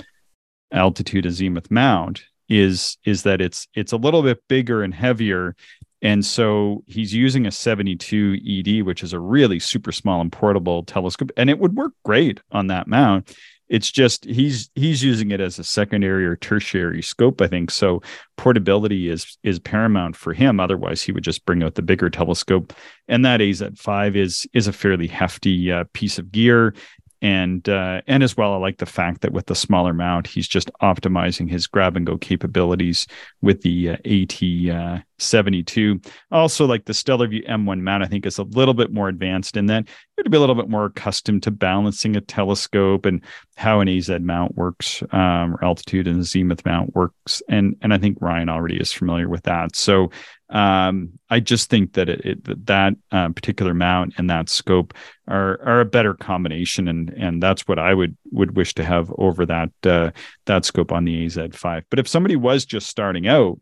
[0.71, 2.23] altitude azimuth mount.
[2.47, 5.55] Is is that it's it's a little bit bigger and heavier
[6.01, 10.83] and so he's using a 72 ED, which is a really super small and portable
[10.83, 13.35] telescope, and it would work great on that mount.
[13.69, 17.71] It's just he's he's using it as a secondary or tertiary scope, I think.
[17.71, 18.01] So
[18.35, 20.59] portability is is paramount for him.
[20.59, 22.73] Otherwise, he would just bring out the bigger telescope.
[23.07, 26.73] And that AZ5 is is a fairly hefty uh, piece of gear
[27.21, 30.47] and uh, and as well, I like the fact that with the smaller mount, he's
[30.47, 33.05] just optimizing his grab and go capabilities
[33.41, 36.01] with the uh, AT uh, 72.
[36.31, 39.67] Also, like the Stellarvue M1 mount, I think is a little bit more advanced in
[39.67, 39.87] that
[40.21, 43.21] you're to be a little bit more accustomed to balancing a telescope and
[43.55, 47.97] how an AZ mount works, um, or altitude and zenith mount works, and and I
[47.97, 49.75] think Ryan already is familiar with that.
[49.75, 50.11] So
[50.51, 54.93] um, I just think that it, it that uh, particular mount and that scope
[55.27, 59.11] are are a better combination, and and that's what I would would wish to have
[59.17, 60.11] over that uh,
[60.45, 61.83] that scope on the AZ5.
[61.89, 63.59] But if somebody was just starting out,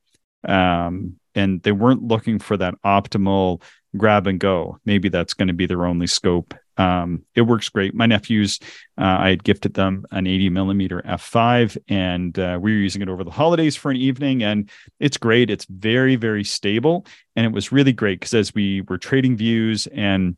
[0.47, 3.61] um, and they weren't looking for that optimal
[3.95, 7.93] grab and go, maybe that's going to be their only scope um, it works great.
[7.93, 8.57] My nephews,
[8.97, 13.09] uh, I had gifted them an 80 millimeter f5, and uh, we were using it
[13.09, 15.49] over the holidays for an evening, and it's great.
[15.49, 19.87] It's very, very stable, and it was really great because as we were trading views
[19.87, 20.37] and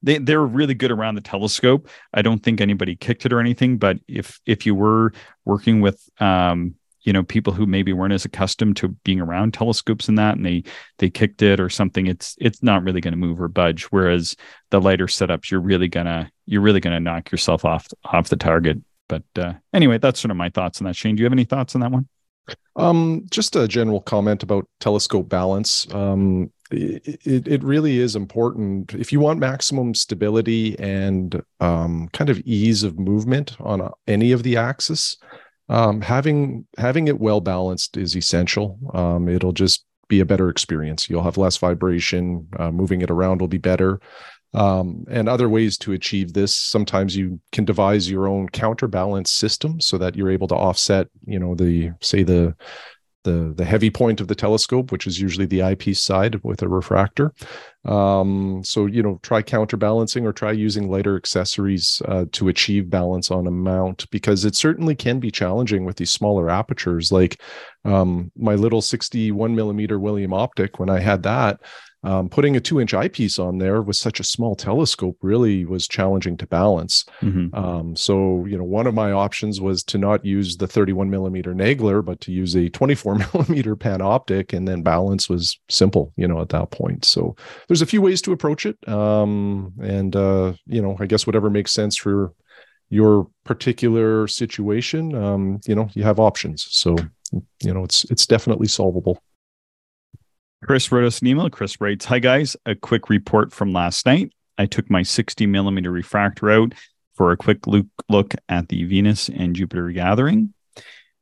[0.00, 1.88] they they were really good around the telescope.
[2.14, 5.12] I don't think anybody kicked it or anything, but if if you were
[5.44, 6.76] working with um,
[7.08, 10.44] you know people who maybe weren't as accustomed to being around telescopes and that and
[10.44, 10.62] they
[10.98, 13.84] they kicked it or something it's it's not really going to move or budge.
[13.84, 14.36] Whereas
[14.68, 18.82] the lighter setups you're really gonna you're really gonna knock yourself off off the target.
[19.08, 20.96] But uh, anyway that's sort of my thoughts on that.
[20.96, 22.08] Shane do you have any thoughts on that one?
[22.76, 25.86] Um, just a general comment about telescope balance.
[25.94, 28.92] Um, it, it really is important.
[28.92, 34.42] If you want maximum stability and um, kind of ease of movement on any of
[34.42, 35.16] the axis
[35.68, 38.78] um, having having it well balanced is essential.
[38.94, 41.08] Um, it'll just be a better experience.
[41.08, 42.48] You'll have less vibration.
[42.58, 44.00] Uh, moving it around will be better.
[44.54, 46.54] Um, and other ways to achieve this.
[46.54, 51.38] Sometimes you can devise your own counterbalance system so that you're able to offset, you
[51.38, 52.56] know, the say the
[53.24, 56.68] the the heavy point of the telescope, which is usually the eyepiece side with a
[56.68, 57.34] refractor.
[57.84, 63.30] Um, so you know, try counterbalancing or try using lighter accessories uh, to achieve balance
[63.30, 67.12] on a mount because it certainly can be challenging with these smaller apertures.
[67.12, 67.40] Like
[67.84, 71.60] um, my little 61 millimeter William optic, when I had that,
[72.04, 75.88] um, putting a two inch eyepiece on there with such a small telescope really was
[75.88, 77.04] challenging to balance.
[77.20, 77.54] Mm-hmm.
[77.54, 81.54] Um, so, you know, one of my options was to not use the 31 millimeter
[81.54, 86.40] Nagler, but to use a 24 millimeter panoptic, and then balance was simple, you know,
[86.40, 87.04] at that point.
[87.04, 87.34] So,
[87.68, 91.50] there's a few ways to approach it, um, and uh, you know, I guess whatever
[91.50, 92.32] makes sense for
[92.90, 96.66] your particular situation, um, you know, you have options.
[96.70, 96.96] So,
[97.62, 99.22] you know, it's it's definitely solvable.
[100.64, 101.50] Chris wrote us an email.
[101.50, 104.32] Chris writes, Hi guys, a quick report from last night.
[104.56, 106.74] I took my 60 millimeter refractor out
[107.14, 110.52] for a quick look, look at the Venus and Jupiter gathering.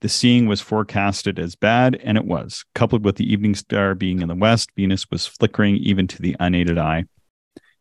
[0.06, 2.64] The seeing was forecasted as bad, and it was.
[2.76, 6.36] Coupled with the evening star being in the west, Venus was flickering even to the
[6.38, 7.06] unaided eye.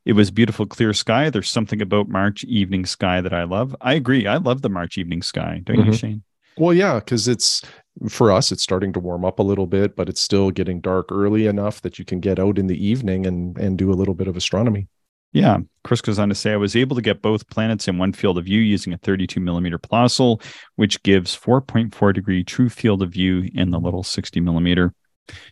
[0.06, 1.30] It was beautiful, clear sky.
[1.30, 3.76] There's something about March evening sky that I love.
[3.80, 4.26] I agree.
[4.26, 5.62] I love the March evening sky.
[5.64, 5.92] Don't mm-hmm.
[5.92, 6.24] you, Shane?
[6.58, 7.62] Well, yeah, because it's
[8.10, 11.12] for us, it's starting to warm up a little bit, but it's still getting dark
[11.12, 14.16] early enough that you can get out in the evening and and do a little
[14.16, 14.88] bit of astronomy.
[15.36, 18.14] Yeah, Chris goes on to say, I was able to get both planets in one
[18.14, 20.42] field of view using a 32 millimeter Plössl,
[20.78, 24.94] which gives 4.4 degree true field of view in the little 60 millimeter.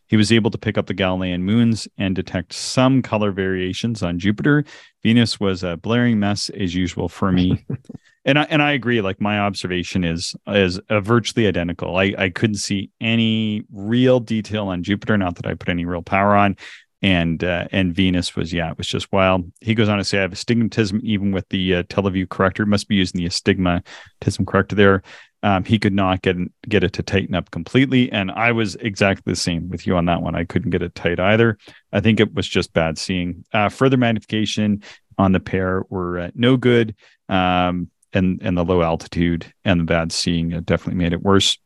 [0.07, 4.19] He was able to pick up the Galilean moons and detect some color variations on
[4.19, 4.63] Jupiter.
[5.01, 7.65] Venus was a blaring mess as usual for me.
[8.25, 9.01] and I and I agree.
[9.01, 11.97] Like my observation is is uh, virtually identical.
[11.97, 15.17] I I couldn't see any real detail on Jupiter.
[15.17, 16.55] Not that I put any real power on.
[17.03, 19.51] And uh, and Venus was yeah, it was just wild.
[19.61, 22.65] He goes on to say, I have astigmatism even with the uh, TeleVue corrector.
[22.65, 25.03] Must be using the astigmatism corrector there.
[25.43, 26.37] Um, he could not get
[26.69, 30.05] get it to tighten up completely, and I was exactly the same with you on
[30.05, 30.33] that one.
[30.33, 31.57] I couldn't get it tight either.
[31.91, 33.43] I think it was just bad seeing.
[33.51, 34.81] Uh, further magnification
[35.17, 36.95] on the pair were uh, no good.
[37.27, 41.57] Um, and and the low altitude and the bad seeing definitely made it worse.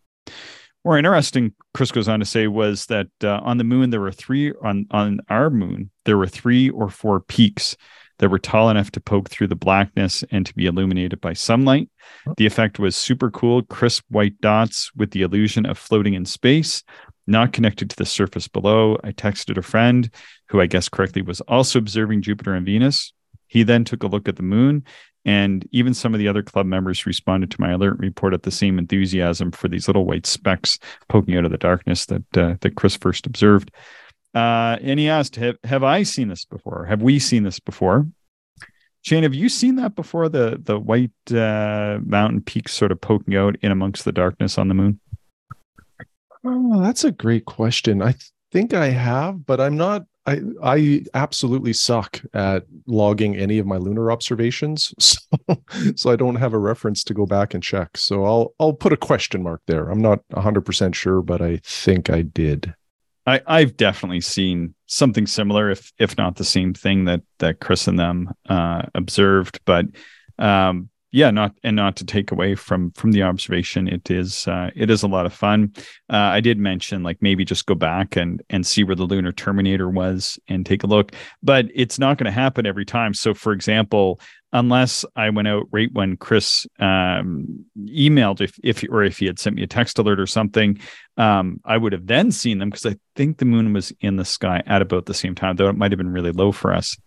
[0.87, 4.09] More interesting, Chris goes on to say, was that uh, on the moon there were
[4.09, 7.75] three on on our moon there were three or four peaks
[8.19, 11.89] that were tall enough to poke through the blackness and to be illuminated by sunlight.
[12.37, 16.83] The effect was super cool, crisp white dots with the illusion of floating in space,
[17.27, 18.97] not connected to the surface below.
[19.03, 20.09] I texted a friend
[20.47, 23.11] who I guess correctly was also observing Jupiter and Venus.
[23.47, 24.83] He then took a look at the moon
[25.27, 28.51] and even some of the other club members responded to my alert report at the
[28.51, 30.79] same enthusiasm for these little white specks
[31.09, 33.69] poking out of the darkness that uh, that Chris first observed.
[34.33, 36.85] Uh, and he asked, have, have I seen this before?
[36.85, 38.07] Have we seen this before?
[39.01, 40.29] Shane, have you seen that before?
[40.29, 44.69] The the white uh, mountain peaks sort of poking out in amongst the darkness on
[44.69, 44.99] the moon.
[46.45, 48.01] Oh, that's a great question.
[48.01, 48.15] I
[48.53, 53.77] think I have, but I'm not I I absolutely suck at logging any of my
[53.77, 55.17] lunar observations, so
[55.95, 57.97] so I don't have a reference to go back and check.
[57.97, 59.89] So I'll I'll put a question mark there.
[59.89, 62.75] I'm not 100% sure, but I think I did.
[63.25, 67.87] I I've definitely seen something similar if if not the same thing that that Chris
[67.87, 69.85] and them uh observed, but
[70.37, 74.69] um yeah not and not to take away from from the observation it is uh,
[74.75, 75.71] it is a lot of fun.
[76.11, 79.31] Uh, i did mention like maybe just go back and and see where the lunar
[79.31, 83.13] terminator was and take a look but it's not going to happen every time.
[83.13, 84.19] So for example
[84.53, 89.37] unless i went out right when chris um, emailed if if or if he had
[89.37, 90.79] sent me a text alert or something
[91.17, 94.23] um, i would have then seen them because i think the moon was in the
[94.23, 96.97] sky at about the same time though it might have been really low for us.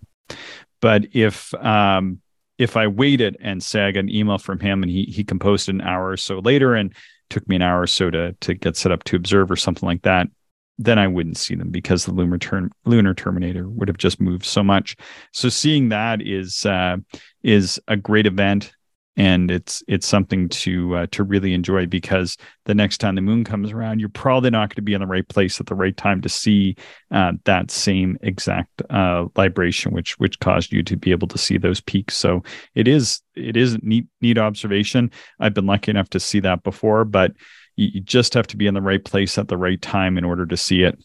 [0.80, 2.20] But if um,
[2.60, 5.68] if I waited and say I got an email from him and he he composed
[5.70, 6.94] an hour or so later and
[7.30, 9.86] took me an hour or so to to get set up to observe or something
[9.86, 10.28] like that,
[10.76, 14.44] then I wouldn't see them because the lunar term lunar terminator would have just moved
[14.44, 14.94] so much.
[15.32, 16.98] So seeing that is uh,
[17.42, 18.72] is a great event
[19.20, 23.44] and it's it's something to uh, to really enjoy because the next time the moon
[23.44, 25.94] comes around, you're probably not going to be in the right place at the right
[25.94, 26.74] time to see
[27.10, 31.58] uh, that same exact uh, libration, which which caused you to be able to see
[31.58, 32.16] those peaks.
[32.16, 32.42] So
[32.74, 35.10] it is it is neat neat observation.
[35.38, 37.32] I've been lucky enough to see that before, but
[37.76, 40.46] you, just have to be in the right place at the right time in order
[40.46, 40.98] to see it.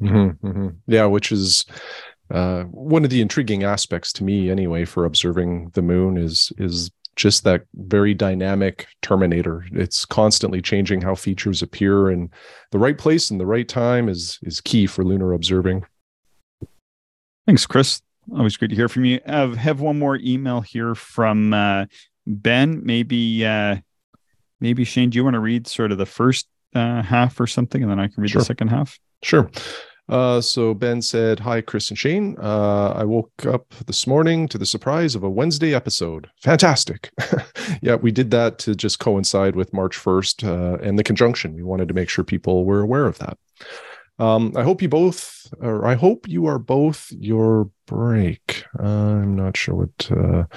[0.00, 0.68] Mm-hmm, mm-hmm.
[0.86, 1.66] Yeah, which is
[2.30, 6.90] uh, one of the intriguing aspects to me anyway for observing the moon is is
[7.16, 12.28] just that very dynamic terminator it's constantly changing how features appear and
[12.72, 15.84] the right place and the right time is is key for lunar observing
[17.46, 19.20] thanks chris Always great to hear from you.
[19.26, 21.86] I have one more email here from uh,
[22.26, 22.80] Ben.
[22.84, 23.76] Maybe, uh,
[24.60, 27.82] maybe Shane, do you want to read sort of the first uh, half or something,
[27.82, 28.40] and then I can read Sure.
[28.40, 28.98] the second half?
[29.22, 29.50] Sure.
[30.08, 32.36] Uh, so Ben said, Hi, Chris and Shane.
[32.40, 36.28] Uh, I woke up this morning to the surprise of a Wednesday episode.
[36.42, 37.10] Fantastic.
[37.82, 41.54] yeah, we did that to just coincide with March 1st uh, and the conjunction.
[41.54, 43.38] We wanted to make sure people were aware of that.
[44.18, 48.64] Um, I hope you both, or I hope you are both your break.
[48.78, 50.48] I'm not sure what.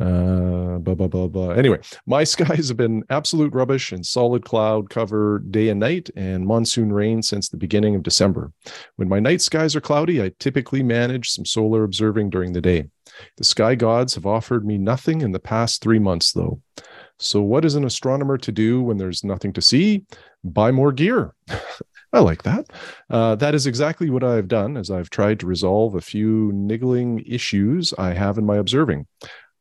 [0.00, 1.50] Uh, blah, blah, blah, blah.
[1.50, 6.46] Anyway, my skies have been absolute rubbish and solid cloud cover day and night and
[6.46, 8.50] monsoon rain since the beginning of December.
[8.96, 12.88] When my night skies are cloudy, I typically manage some solar observing during the day.
[13.36, 16.62] The sky gods have offered me nothing in the past three months, though.
[17.18, 20.06] So, what is an astronomer to do when there's nothing to see?
[20.42, 21.34] Buy more gear.
[22.12, 22.66] I like that.
[23.08, 27.22] Uh, that is exactly what I've done as I've tried to resolve a few niggling
[27.26, 29.06] issues I have in my observing.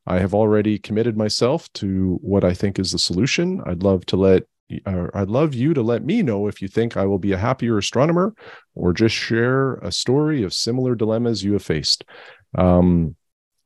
[0.09, 3.61] I have already committed myself to what I think is the solution.
[3.65, 4.43] I'd love to let
[4.85, 7.79] I'd love you to let me know if you think I will be a happier
[7.79, 8.35] astronomer
[8.75, 12.03] or just share a story of similar dilemmas you have faced.
[12.55, 13.15] Um,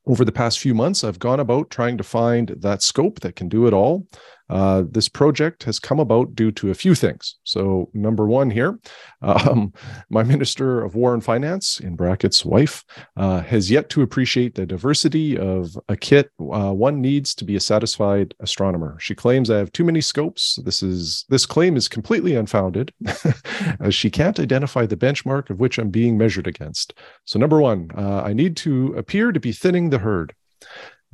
[0.05, 3.49] over the past few months, I've gone about trying to find that scope that can
[3.49, 4.07] do it all.
[4.49, 7.37] Uh, this project has come about due to a few things.
[7.43, 8.79] So, number one here,
[9.21, 9.73] um,
[10.09, 12.83] my Minister of War and Finance, in brackets, wife,
[13.15, 17.55] uh, has yet to appreciate the diversity of a kit uh, one needs to be
[17.55, 18.97] a satisfied astronomer.
[18.99, 20.59] She claims I have too many scopes.
[20.63, 22.93] This is this claim is completely unfounded,
[23.79, 26.93] as she can't identify the benchmark of which I'm being measured against.
[27.25, 30.33] So, number one, uh, I need to appear to be thinning the herd.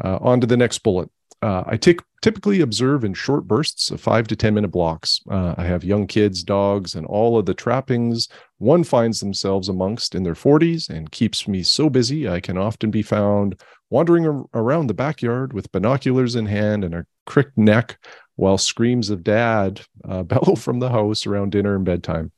[0.02, 1.10] Uh, on to the next bullet.
[1.42, 5.22] Uh, I take, typically observe in short bursts of five to 10 minute blocks.
[5.30, 8.28] Uh, I have young kids, dogs, and all of the trappings
[8.60, 12.92] one finds themselves amongst in their 40s and keeps me so busy I can often
[12.92, 13.60] be found
[13.90, 17.98] wandering ar- around the backyard with binoculars in hand and a crick neck
[18.36, 22.32] while screams of dad uh, bellow from the house around dinner and bedtime.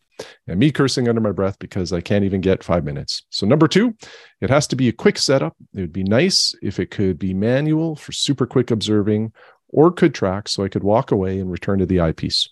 [0.48, 3.24] And me cursing under my breath because I can't even get five minutes.
[3.30, 3.96] So, number two,
[4.42, 5.56] it has to be a quick setup.
[5.74, 9.34] It would be nice if it could be manual for super quick observing
[9.70, 12.50] or could track so I could walk away and return to the eyepiece.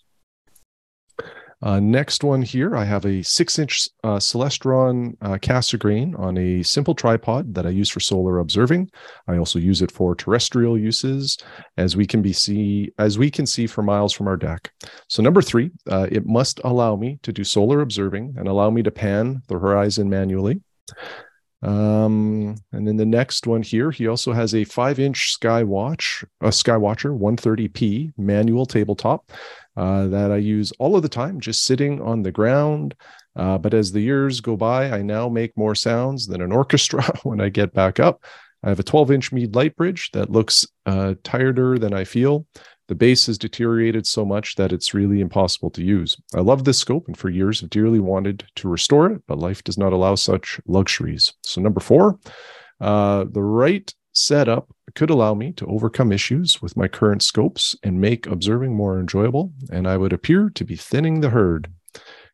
[1.62, 6.62] Uh, next one here, I have a six inch uh, Celestron uh, Cassegrain on a
[6.62, 8.90] simple tripod that I use for solar observing.
[9.28, 11.36] I also use it for terrestrial uses,
[11.76, 14.72] as we can be see as we can see for miles from our deck.
[15.08, 18.82] So number three, uh, it must allow me to do solar observing and allow me
[18.82, 20.62] to pan the horizon manually.
[21.62, 26.24] Um, and then the next one here, he also has a five inch Sky Watch,
[26.40, 29.30] a Skywatcher 130p manual tabletop
[29.76, 32.94] uh, that I use all of the time, just sitting on the ground.
[33.36, 37.04] Uh, but as the years go by, I now make more sounds than an orchestra
[37.22, 38.24] when I get back up.
[38.62, 42.46] I have a 12 inch Meade LightBridge that looks uh, tireder than I feel.
[42.88, 46.16] The base has deteriorated so much that it's really impossible to use.
[46.34, 49.62] I love this scope and for years have dearly wanted to restore it, but life
[49.62, 51.32] does not allow such luxuries.
[51.44, 52.18] So, number four,
[52.80, 58.00] uh, the right setup could allow me to overcome issues with my current scopes and
[58.00, 61.68] make observing more enjoyable, and I would appear to be thinning the herd.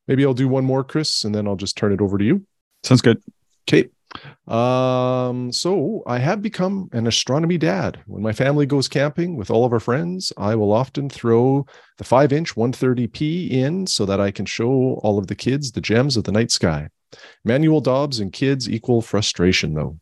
[0.08, 2.46] Maybe I'll do one more, Chris, and then I'll just turn it over to you.
[2.82, 3.20] Sounds good.
[3.68, 3.88] Okay.
[4.46, 7.98] Um, so I have become an astronomy dad.
[8.06, 11.66] When my family goes camping with all of our friends, I will often throw
[11.98, 15.80] the five inch 130p in so that I can show all of the kids the
[15.80, 16.88] gems of the night sky.
[17.44, 19.98] Manual Dobbs and kids equal frustration, though.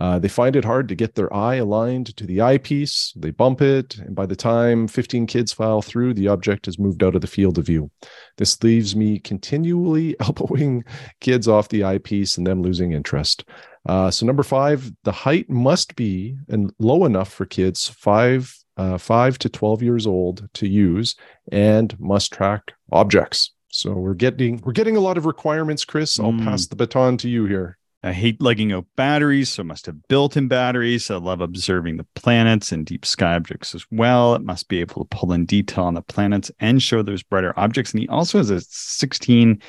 [0.00, 3.12] Uh, they find it hard to get their eye aligned to the eyepiece.
[3.16, 7.04] They bump it, and by the time 15 kids file through, the object has moved
[7.04, 7.90] out of the field of view.
[8.38, 10.84] This leaves me continually elbowing
[11.20, 13.44] kids off the eyepiece and them losing interest.
[13.86, 18.96] Uh, so, number five, the height must be and low enough for kids five, uh,
[18.98, 21.14] five to 12 years old to use
[21.52, 23.52] and must track objects.
[23.68, 26.18] So we're getting we're getting a lot of requirements, Chris.
[26.18, 26.44] I'll Mm.
[26.44, 27.78] pass the baton to you here.
[28.02, 31.10] I hate lugging out batteries, so it must have built in batteries.
[31.10, 34.34] I love observing the planets and deep sky objects as well.
[34.34, 37.52] It must be able to pull in detail on the planets and show those brighter
[37.58, 37.92] objects.
[37.92, 39.60] And he also has a 16.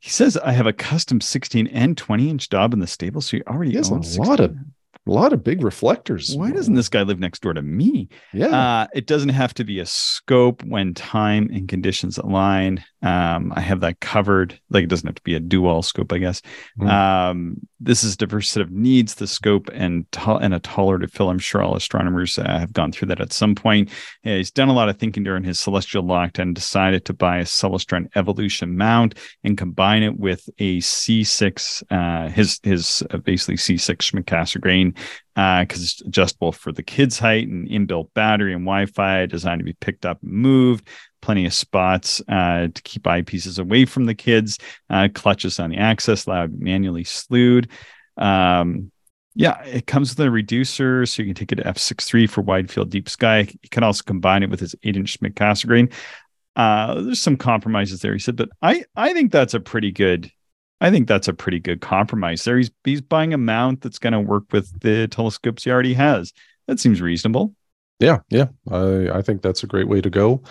[0.00, 3.22] He says, I have a custom 16 and 20 inch Dob in the stable.
[3.22, 4.54] So you already He has a own lot of
[5.06, 6.34] a lot of big reflectors.
[6.34, 8.08] Why doesn't this guy live next door to me?
[8.32, 8.46] Yeah.
[8.46, 12.82] Uh, it doesn't have to be a scope when time and conditions align.
[13.04, 14.58] Um, I have that covered.
[14.70, 16.40] Like it doesn't have to be a dual scope, I guess.
[16.80, 16.88] Mm.
[16.88, 21.06] Um, this is diverse set of needs, the scope and to- and a taller to
[21.06, 21.28] fill.
[21.28, 23.90] I'm sure all astronomers uh, have gone through that at some point.
[24.22, 27.38] Yeah, he's done a lot of thinking during his celestial lockdown and decided to buy
[27.38, 33.56] a Celestron Evolution mount and combine it with a C6, uh, his his uh, basically
[33.56, 34.26] C6 Schmidt
[35.34, 39.72] because it's adjustable for the kids' height and inbuilt battery and Wi-Fi, designed to be
[39.74, 40.88] picked up and moved.
[41.22, 44.58] Plenty of spots uh, to keep eyepieces away from the kids.
[44.88, 47.68] Uh, clutches on the access, allowed manually slewed.
[48.16, 48.92] Um,
[49.34, 52.70] yeah, it comes with a reducer, so you can take it to f6.3 for wide
[52.70, 53.48] field deep sky.
[53.62, 55.90] You can also combine it with his eight-inch Schmidt grain.
[56.54, 60.30] Uh, there's some compromises there, he said, but I I think that's a pretty good
[60.80, 62.58] I think that's a pretty good compromise there.
[62.58, 66.32] He's he's buying a mount that's going to work with the telescopes he already has.
[66.66, 67.54] That seems reasonable.
[68.00, 68.46] Yeah, yeah.
[68.70, 70.42] I I think that's a great way to go.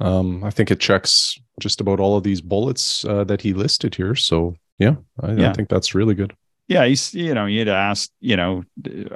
[0.00, 3.94] Um, I think it checks just about all of these bullets uh, that he listed
[3.94, 4.14] here.
[4.14, 5.50] So yeah, I, Yeah.
[5.50, 6.34] I think that's really good.
[6.66, 8.64] Yeah, he's you know he had asked you know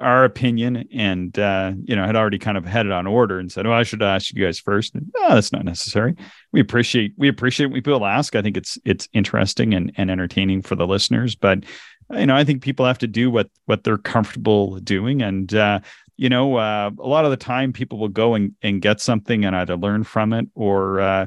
[0.01, 3.51] our opinion and uh, you know had already kind of had it on order and
[3.51, 4.95] said, "Oh, I should ask you guys first.
[4.95, 6.15] And, no, that's not necessary.
[6.53, 8.37] We appreciate we appreciate when people ask.
[8.37, 11.65] I think it's it's interesting and and entertaining for the listeners, but
[12.13, 15.55] you know I think people have to do what what they're comfortable doing and.
[15.55, 15.81] uh
[16.21, 19.45] you know, uh, a lot of the time people will go and, and get something
[19.45, 21.27] and either learn from it or, uh,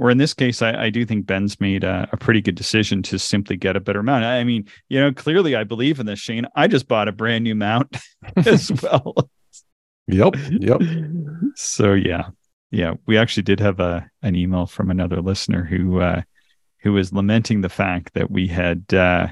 [0.00, 3.02] or in this case, I, I do think Ben's made a, a pretty good decision
[3.02, 4.24] to simply get a better mount.
[4.24, 6.46] I mean, you know, clearly I believe in this, Shane.
[6.56, 7.98] I just bought a brand new mount
[8.36, 9.30] as well.
[10.06, 10.80] Yep, yep.
[11.54, 12.30] So yeah,
[12.70, 16.22] yeah, we actually did have a an email from another listener who uh,
[16.78, 19.26] who was lamenting the fact that we had uh,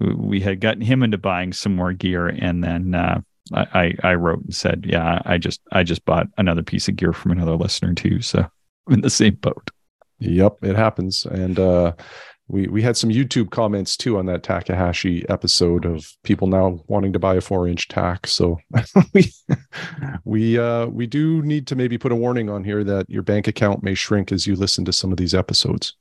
[0.00, 3.20] we had gotten him into buying some more gear, and then uh,
[3.52, 7.12] I I wrote and said, yeah, I just I just bought another piece of gear
[7.12, 8.46] from another listener too, so
[8.88, 9.70] I'm in the same boat.
[10.20, 11.26] Yep, it happens.
[11.26, 11.92] And uh
[12.48, 17.12] we we had some YouTube comments too on that Takahashi episode of people now wanting
[17.12, 18.26] to buy a four inch Tak.
[18.26, 18.58] So
[19.14, 19.32] we
[20.24, 23.46] we uh we do need to maybe put a warning on here that your bank
[23.46, 25.94] account may shrink as you listen to some of these episodes.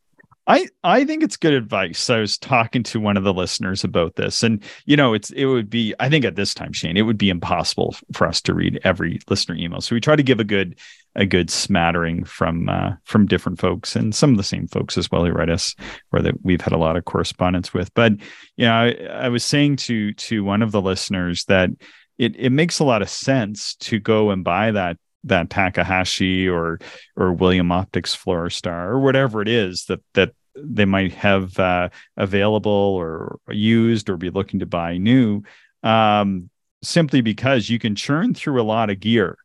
[0.50, 2.10] I I think it's good advice.
[2.10, 5.46] I was talking to one of the listeners about this, and you know, it's it
[5.46, 8.56] would be I think at this time, Shane, it would be impossible for us to
[8.56, 9.80] read every listener email.
[9.80, 10.80] So we try to give a good
[11.14, 15.12] a good smattering from uh, from different folks and some of the same folks as
[15.12, 15.76] well who write us,
[16.12, 17.94] or that we've had a lot of correspondence with.
[17.94, 18.14] But
[18.58, 21.70] you know, I, I was saying to to one of the listeners that
[22.18, 26.80] it it makes a lot of sense to go and buy that that Takahashi or
[27.16, 32.72] or William Optics Fluorostar or whatever it is that that they might have uh, available
[32.72, 35.44] or used or be looking to buy new,
[35.84, 36.50] um,
[36.84, 39.38] simply because you can churn through a lot of gear,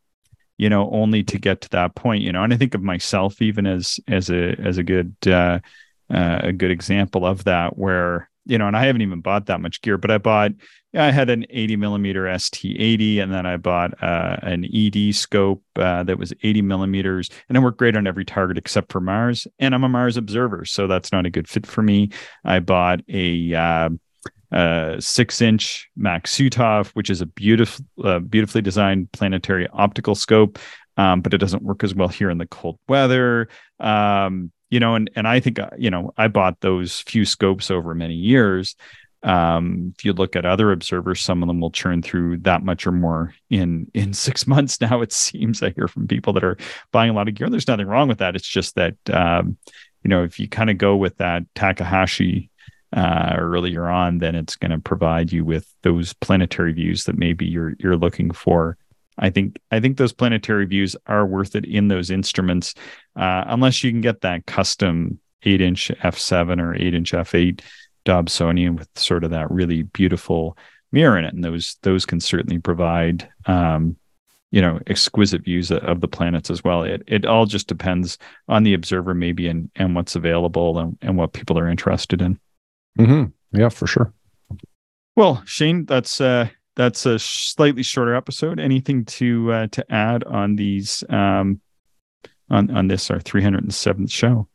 [0.57, 2.43] you know, only to get to that point, you know.
[2.43, 5.59] And I think of myself even as as a as a good uh,
[6.13, 9.61] uh, a good example of that, where you know, and I haven't even bought that
[9.61, 10.51] much gear, but I bought,
[10.95, 16.03] I had an 80 millimeter ST80, and then I bought uh, an ED scope uh,
[16.03, 19.47] that was 80 millimeters, and it worked great on every target except for Mars.
[19.59, 22.09] And I'm a Mars observer, so that's not a good fit for me.
[22.43, 23.89] I bought a uh,
[24.51, 30.59] uh, six inch Maksutov, which is a beautiful, uh, beautifully designed planetary optical scope,
[30.97, 33.49] um, but it doesn't work as well here in the cold weather.
[33.79, 37.71] Um, you know, and and I think uh, you know I bought those few scopes
[37.71, 38.75] over many years.
[39.23, 42.85] Um, if you look at other observers, some of them will churn through that much
[42.85, 44.81] or more in in six months.
[44.81, 46.57] Now it seems I hear from people that are
[46.91, 47.49] buying a lot of gear.
[47.49, 48.35] There's nothing wrong with that.
[48.35, 49.57] It's just that um,
[50.03, 52.49] you know if you kind of go with that Takahashi
[52.91, 57.45] uh, earlier on, then it's going to provide you with those planetary views that maybe
[57.45, 58.77] you're you're looking for.
[59.17, 62.73] I think I think those planetary views are worth it in those instruments,
[63.15, 67.61] uh, unless you can get that custom eight inch f7 or eight inch f8
[68.05, 70.57] Dobsonian with sort of that really beautiful
[70.91, 73.95] mirror in it, and those those can certainly provide um,
[74.51, 76.83] you know exquisite views of the planets as well.
[76.83, 81.17] It it all just depends on the observer maybe and and what's available and, and
[81.17, 82.39] what people are interested in.
[82.99, 83.59] Mm-hmm.
[83.59, 84.13] Yeah, for sure.
[85.15, 88.59] Well, Shane, that's uh that's a slightly shorter episode.
[88.59, 91.61] Anything to uh, to add on these um
[92.49, 94.47] on on this our 307th show?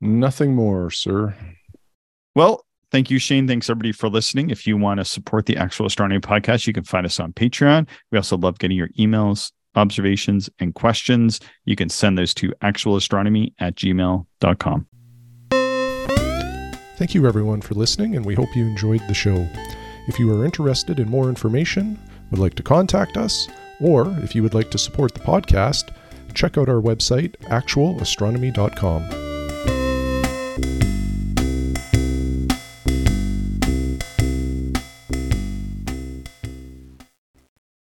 [0.00, 1.34] Nothing more, sir.
[2.34, 3.46] Well, thank you, Shane.
[3.46, 4.50] Thanks everybody for listening.
[4.50, 7.86] If you want to support the Actual Astronomy podcast, you can find us on Patreon.
[8.10, 11.40] We also love getting your emails, observations, and questions.
[11.64, 14.86] You can send those to actualastronomy at gmail.com.
[16.96, 19.48] Thank you, everyone, for listening, and we hope you enjoyed the show.
[20.10, 21.96] If you are interested in more information,
[22.32, 23.46] would like to contact us,
[23.80, 25.90] or if you would like to support the podcast,
[26.34, 29.29] check out our website, actualastronomy.com.